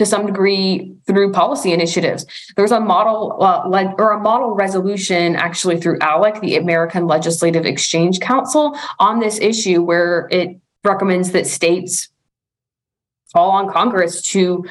to 0.00 0.06
some 0.06 0.24
degree 0.24 0.96
through 1.06 1.30
policy 1.30 1.74
initiatives. 1.74 2.24
There's 2.56 2.72
a 2.72 2.80
model 2.80 3.36
uh, 3.38 3.92
or 3.98 4.12
a 4.12 4.18
model 4.18 4.54
resolution 4.54 5.36
actually 5.36 5.78
through 5.78 5.98
ALEC, 5.98 6.40
the 6.40 6.56
American 6.56 7.06
Legislative 7.06 7.66
Exchange 7.66 8.18
Council, 8.18 8.74
on 8.98 9.20
this 9.20 9.38
issue 9.38 9.82
where 9.82 10.26
it 10.30 10.58
recommends 10.84 11.32
that 11.32 11.46
states 11.46 12.08
call 13.34 13.50
on 13.50 13.70
Congress 13.70 14.22
to 14.22 14.64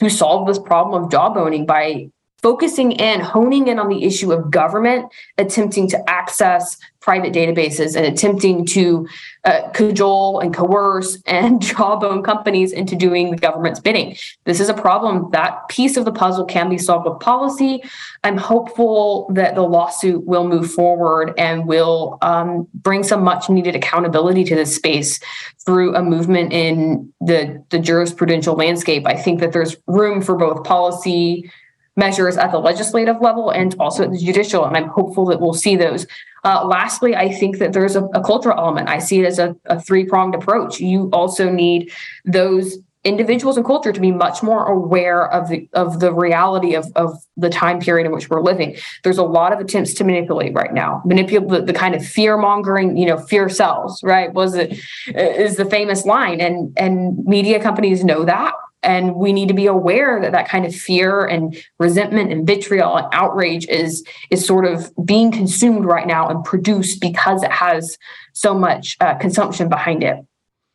to 0.00 0.10
solve 0.10 0.48
this 0.48 0.58
problem 0.58 1.04
of 1.04 1.08
jawboning 1.08 1.64
by 1.64 2.10
focusing 2.42 2.90
in, 2.90 3.20
honing 3.20 3.68
in 3.68 3.78
on 3.78 3.88
the 3.88 4.02
issue 4.02 4.32
of 4.32 4.50
government 4.50 5.06
attempting 5.38 5.88
to 5.88 6.10
access 6.10 6.76
private 7.00 7.32
databases 7.32 7.96
and 7.96 8.04
attempting 8.04 8.64
to 8.66 9.06
uh, 9.44 9.70
cajole 9.72 10.40
and 10.40 10.54
coerce 10.54 11.18
and 11.26 11.62
jawbone 11.68 12.22
companies 12.22 12.72
into 12.72 12.96
doing 12.96 13.30
the 13.30 13.36
government's 13.36 13.80
bidding. 13.80 14.16
This 14.44 14.60
is 14.60 14.68
a 14.68 14.74
problem. 14.74 15.30
That 15.30 15.68
piece 15.68 15.96
of 15.96 16.04
the 16.04 16.12
puzzle 16.12 16.44
can 16.44 16.68
be 16.68 16.78
solved 16.78 17.08
with 17.08 17.20
policy. 17.20 17.82
I'm 18.24 18.36
hopeful 18.36 19.30
that 19.32 19.54
the 19.54 19.62
lawsuit 19.62 20.26
will 20.26 20.46
move 20.46 20.70
forward 20.72 21.32
and 21.38 21.66
will 21.66 22.18
um, 22.22 22.66
bring 22.74 23.02
some 23.02 23.22
much 23.22 23.48
needed 23.48 23.76
accountability 23.76 24.44
to 24.44 24.54
this 24.54 24.74
space 24.74 25.20
through 25.64 25.94
a 25.94 26.02
movement 26.02 26.52
in 26.52 27.12
the, 27.20 27.62
the 27.70 27.78
jurisprudential 27.78 28.56
landscape. 28.56 29.06
I 29.06 29.14
think 29.14 29.40
that 29.40 29.52
there's 29.52 29.76
room 29.86 30.20
for 30.20 30.36
both 30.36 30.64
policy 30.64 31.50
measures 31.98 32.36
at 32.38 32.52
the 32.52 32.58
legislative 32.58 33.20
level 33.20 33.50
and 33.50 33.74
also 33.78 34.04
at 34.04 34.12
the 34.12 34.18
judicial. 34.18 34.64
And 34.64 34.76
I'm 34.76 34.88
hopeful 34.88 35.26
that 35.26 35.40
we'll 35.40 35.52
see 35.52 35.76
those. 35.76 36.06
Uh, 36.44 36.64
lastly, 36.64 37.16
I 37.16 37.28
think 37.28 37.58
that 37.58 37.72
there's 37.72 37.96
a, 37.96 38.04
a 38.14 38.22
cultural 38.22 38.56
element. 38.56 38.88
I 38.88 39.00
see 39.00 39.18
it 39.20 39.26
as 39.26 39.38
a, 39.38 39.56
a 39.66 39.80
three 39.80 40.04
pronged 40.04 40.34
approach. 40.34 40.80
You 40.80 41.10
also 41.12 41.50
need 41.50 41.92
those 42.24 42.78
individuals 43.04 43.56
and 43.56 43.64
culture 43.64 43.92
to 43.92 44.00
be 44.00 44.12
much 44.12 44.42
more 44.42 44.66
aware 44.66 45.30
of 45.32 45.48
the 45.48 45.68
of 45.72 46.00
the 46.00 46.12
reality 46.12 46.74
of, 46.74 46.86
of 46.94 47.16
the 47.36 47.48
time 47.48 47.80
period 47.80 48.06
in 48.06 48.12
which 48.12 48.28
we're 48.28 48.42
living. 48.42 48.76
There's 49.02 49.18
a 49.18 49.24
lot 49.24 49.52
of 49.52 49.58
attempts 49.60 49.94
to 49.94 50.04
manipulate 50.04 50.52
right 50.54 50.72
now. 50.72 51.02
Manipulate 51.04 51.48
the, 51.48 51.60
the 51.72 51.72
kind 51.72 51.94
of 51.94 52.04
fear 52.04 52.36
mongering, 52.36 52.96
you 52.96 53.06
know, 53.06 53.18
fear 53.18 53.48
sells, 53.48 54.02
right? 54.02 54.32
Was 54.32 54.54
it 54.54 54.78
is 55.14 55.56
the 55.56 55.64
famous 55.64 56.04
line, 56.04 56.40
and 56.40 56.72
and 56.76 57.24
media 57.24 57.60
companies 57.60 58.04
know 58.04 58.24
that 58.24 58.54
and 58.82 59.14
we 59.14 59.32
need 59.32 59.48
to 59.48 59.54
be 59.54 59.66
aware 59.66 60.20
that 60.20 60.32
that 60.32 60.48
kind 60.48 60.64
of 60.64 60.74
fear 60.74 61.24
and 61.24 61.56
resentment 61.78 62.32
and 62.32 62.46
vitriol 62.46 62.96
and 62.96 63.06
outrage 63.12 63.66
is 63.66 64.04
is 64.30 64.46
sort 64.46 64.64
of 64.64 64.90
being 65.04 65.32
consumed 65.32 65.84
right 65.84 66.06
now 66.06 66.28
and 66.28 66.44
produced 66.44 67.00
because 67.00 67.42
it 67.42 67.50
has 67.50 67.98
so 68.32 68.54
much 68.54 68.96
uh, 69.00 69.14
consumption 69.16 69.68
behind 69.68 70.02
it. 70.02 70.16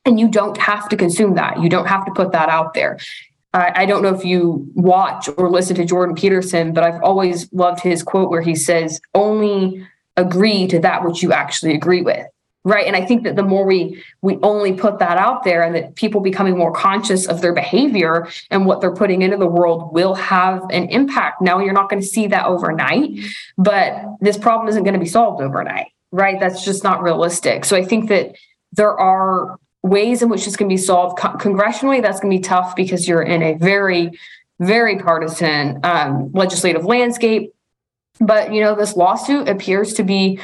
And 0.05 0.19
you 0.19 0.27
don't 0.27 0.57
have 0.57 0.89
to 0.89 0.97
consume 0.97 1.35
that. 1.35 1.61
You 1.61 1.69
don't 1.69 1.87
have 1.87 2.05
to 2.05 2.11
put 2.11 2.33
that 2.33 2.49
out 2.49 2.73
there. 2.73 2.99
I 3.55 3.85
don't 3.85 4.01
know 4.01 4.13
if 4.13 4.25
you 4.25 4.67
watch 4.73 5.29
or 5.37 5.47
listen 5.47 5.75
to 5.75 5.85
Jordan 5.85 6.15
Peterson, 6.15 6.73
but 6.73 6.83
I've 6.83 7.01
always 7.03 7.53
loved 7.53 7.81
his 7.81 8.01
quote 8.01 8.31
where 8.31 8.41
he 8.41 8.55
says, 8.55 8.99
only 9.13 9.87
agree 10.17 10.65
to 10.69 10.79
that 10.79 11.05
which 11.05 11.21
you 11.21 11.31
actually 11.33 11.75
agree 11.75 12.01
with. 12.01 12.25
Right 12.63 12.87
and 12.87 12.95
i 12.95 13.05
think 13.05 13.23
that 13.23 13.35
the 13.35 13.43
more 13.43 13.65
we 13.65 14.01
we 14.21 14.37
only 14.41 14.73
put 14.73 14.99
that 14.99 15.17
out 15.17 15.43
there 15.43 15.63
and 15.63 15.75
that 15.75 15.95
people 15.95 16.21
becoming 16.21 16.57
more 16.57 16.71
conscious 16.71 17.27
of 17.27 17.41
their 17.41 17.53
behavior 17.53 18.27
and 18.49 18.65
what 18.65 18.81
they're 18.81 18.93
putting 18.93 19.21
into 19.21 19.37
the 19.37 19.47
world 19.47 19.93
will 19.93 20.15
have 20.15 20.63
an 20.71 20.89
impact. 20.89 21.41
Now 21.41 21.59
you're 21.59 21.73
not 21.73 21.89
going 21.89 22.01
to 22.01 22.07
see 22.07 22.27
that 22.27 22.45
overnight 22.45 23.19
but 23.57 24.03
this 24.21 24.37
problem 24.37 24.67
isn't 24.69 24.83
going 24.83 24.93
to 24.93 24.99
be 24.99 25.05
solved 25.05 25.41
overnight 25.41 25.87
right? 26.11 26.39
That's 26.39 26.63
just 26.63 26.83
not 26.83 27.01
realistic. 27.01 27.65
So 27.65 27.75
i 27.75 27.83
think 27.83 28.09
that 28.09 28.35
there 28.71 28.97
are 28.97 29.57
ways 29.83 30.21
in 30.21 30.29
which 30.29 30.45
this 30.45 30.55
can 30.55 30.67
be 30.67 30.77
solved. 30.77 31.19
Con- 31.19 31.37
congressionally 31.37 32.01
that's 32.01 32.19
going 32.19 32.31
to 32.31 32.37
be 32.37 32.43
tough 32.43 32.75
because 32.75 33.07
you're 33.07 33.21
in 33.21 33.43
a 33.43 33.53
very 33.55 34.11
very 34.59 34.97
partisan 34.97 35.79
um, 35.83 36.31
legislative 36.31 36.85
landscape. 36.85 37.53
But 38.19 38.53
you 38.53 38.61
know 38.61 38.75
this 38.75 38.95
lawsuit 38.95 39.49
appears 39.49 39.93
to 39.95 40.03
be 40.03 40.39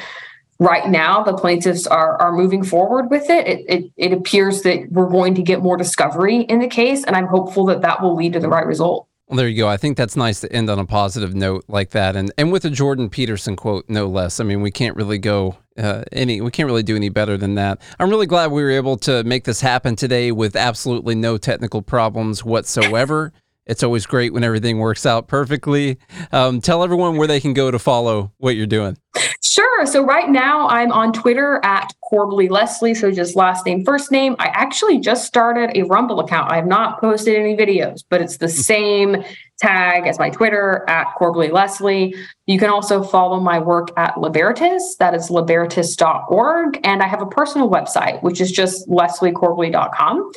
right 0.59 0.87
now 0.89 1.23
the 1.23 1.33
plaintiffs 1.33 1.87
are 1.87 2.21
are 2.21 2.31
moving 2.31 2.63
forward 2.63 3.09
with 3.09 3.29
it. 3.29 3.47
It, 3.47 3.65
it. 3.67 3.91
it 3.97 4.13
appears 4.13 4.61
that 4.63 4.91
we're 4.91 5.09
going 5.09 5.35
to 5.35 5.41
get 5.41 5.61
more 5.61 5.77
discovery 5.77 6.41
in 6.41 6.59
the 6.59 6.67
case, 6.67 7.03
and 7.03 7.15
I'm 7.15 7.27
hopeful 7.27 7.65
that 7.65 7.81
that 7.81 8.01
will 8.01 8.15
lead 8.15 8.33
to 8.33 8.39
the 8.39 8.49
right 8.49 8.65
result. 8.65 9.07
Well, 9.27 9.37
there 9.37 9.47
you 9.47 9.57
go. 9.57 9.67
I 9.67 9.77
think 9.77 9.95
that's 9.95 10.15
nice 10.15 10.39
to 10.41 10.51
end 10.51 10.71
on 10.71 10.79
a 10.79 10.85
positive 10.85 11.35
note 11.35 11.65
like 11.67 11.91
that, 11.91 12.15
and 12.15 12.31
and 12.37 12.51
with 12.51 12.65
a 12.65 12.69
Jordan 12.69 13.09
Peterson 13.09 13.55
quote, 13.55 13.85
no 13.87 14.07
less. 14.07 14.39
I 14.39 14.43
mean, 14.43 14.61
we 14.61 14.71
can't 14.71 14.95
really 14.95 15.19
go 15.19 15.57
uh, 15.79 16.03
any, 16.11 16.41
we 16.41 16.51
can't 16.51 16.67
really 16.67 16.83
do 16.83 16.95
any 16.95 17.09
better 17.09 17.37
than 17.37 17.55
that. 17.55 17.81
I'm 17.99 18.09
really 18.09 18.25
glad 18.25 18.51
we 18.51 18.63
were 18.63 18.71
able 18.71 18.97
to 18.97 19.23
make 19.23 19.45
this 19.45 19.61
happen 19.61 19.95
today 19.95 20.31
with 20.31 20.55
absolutely 20.55 21.15
no 21.15 21.37
technical 21.37 21.81
problems 21.81 22.43
whatsoever. 22.43 23.31
It's 23.65 23.83
always 23.83 24.07
great 24.07 24.33
when 24.33 24.43
everything 24.43 24.79
works 24.79 25.05
out 25.05 25.27
perfectly. 25.27 25.99
Um, 26.31 26.59
tell 26.59 26.83
everyone 26.83 27.17
where 27.17 27.27
they 27.27 27.39
can 27.39 27.53
go 27.53 27.69
to 27.69 27.77
follow 27.77 28.33
what 28.39 28.55
you're 28.55 28.65
doing. 28.65 28.97
Sure. 29.41 29.85
So 29.85 30.03
right 30.03 30.29
now 30.29 30.67
I'm 30.67 30.91
on 30.91 31.13
Twitter 31.13 31.61
at 31.63 31.93
Corbly 32.03 32.49
Leslie. 32.49 32.93
So 32.93 33.09
just 33.09 33.37
last 33.37 33.65
name, 33.65 33.85
first 33.85 34.11
name. 34.11 34.35
I 34.37 34.47
actually 34.47 34.99
just 34.99 35.25
started 35.25 35.71
a 35.75 35.83
Rumble 35.83 36.19
account. 36.19 36.51
I 36.51 36.57
have 36.57 36.67
not 36.67 36.99
posted 36.99 37.35
any 37.35 37.55
videos, 37.55 38.03
but 38.09 38.21
it's 38.21 38.37
the 38.37 38.47
hmm. 38.47 38.51
same 38.51 39.23
tag 39.57 40.07
as 40.07 40.19
my 40.19 40.29
Twitter 40.29 40.85
at 40.89 41.07
Corbly 41.17 41.51
Leslie. 41.51 42.15
You 42.47 42.59
can 42.59 42.69
also 42.69 43.03
follow 43.03 43.39
my 43.39 43.59
work 43.59 43.89
at 43.97 44.19
Libertas. 44.19 44.95
That 44.97 45.13
is 45.13 45.29
libertas.org. 45.29 46.79
And 46.83 47.01
I 47.01 47.07
have 47.07 47.21
a 47.21 47.25
personal 47.25 47.69
website, 47.69 48.21
which 48.23 48.41
is 48.41 48.51
just 48.51 48.89
lesliecorbly.com. 48.89 50.31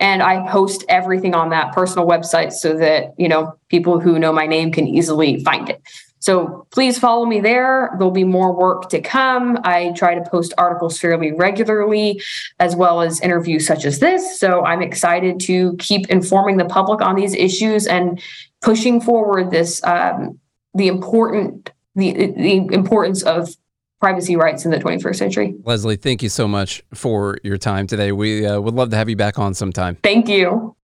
And 0.00 0.22
I 0.22 0.48
post 0.50 0.84
everything 0.88 1.34
on 1.34 1.50
that 1.50 1.72
personal 1.72 2.06
website 2.06 2.52
so 2.52 2.76
that, 2.76 3.14
you 3.18 3.28
know, 3.28 3.54
people 3.68 3.98
who 3.98 4.18
know 4.18 4.32
my 4.32 4.46
name 4.46 4.70
can 4.70 4.86
easily 4.86 5.42
find 5.42 5.68
it. 5.68 5.82
So 6.20 6.66
please 6.70 6.98
follow 6.98 7.26
me 7.26 7.40
there. 7.40 7.90
There'll 7.98 8.10
be 8.10 8.24
more 8.24 8.52
work 8.52 8.88
to 8.90 9.00
come. 9.00 9.58
I 9.64 9.92
try 9.96 10.14
to 10.14 10.28
post 10.28 10.52
articles 10.58 10.98
fairly 10.98 11.32
regularly, 11.32 12.20
as 12.58 12.74
well 12.74 13.00
as 13.00 13.20
interviews 13.20 13.66
such 13.66 13.84
as 13.84 13.98
this. 13.98 14.38
So 14.38 14.64
I'm 14.64 14.82
excited 14.82 15.40
to 15.40 15.76
keep 15.76 16.08
informing 16.08 16.56
the 16.56 16.64
public 16.64 17.00
on 17.00 17.14
these 17.14 17.34
issues 17.34 17.86
and 17.86 18.20
pushing 18.62 19.00
forward 19.00 19.50
this 19.50 19.82
um, 19.84 20.38
the 20.74 20.88
important 20.88 21.70
the 21.94 22.12
the 22.12 22.74
importance 22.74 23.22
of 23.22 23.54
privacy 24.00 24.36
rights 24.36 24.64
in 24.64 24.70
the 24.70 24.78
21st 24.78 25.16
century. 25.16 25.54
Leslie, 25.64 25.96
thank 25.96 26.22
you 26.22 26.28
so 26.28 26.46
much 26.46 26.82
for 26.94 27.38
your 27.42 27.58
time 27.58 27.86
today. 27.86 28.12
We 28.12 28.46
uh, 28.46 28.60
would 28.60 28.74
love 28.74 28.90
to 28.90 28.96
have 28.96 29.08
you 29.08 29.16
back 29.16 29.38
on 29.38 29.54
sometime. 29.54 29.96
Thank 30.02 30.28
you. 30.28 30.76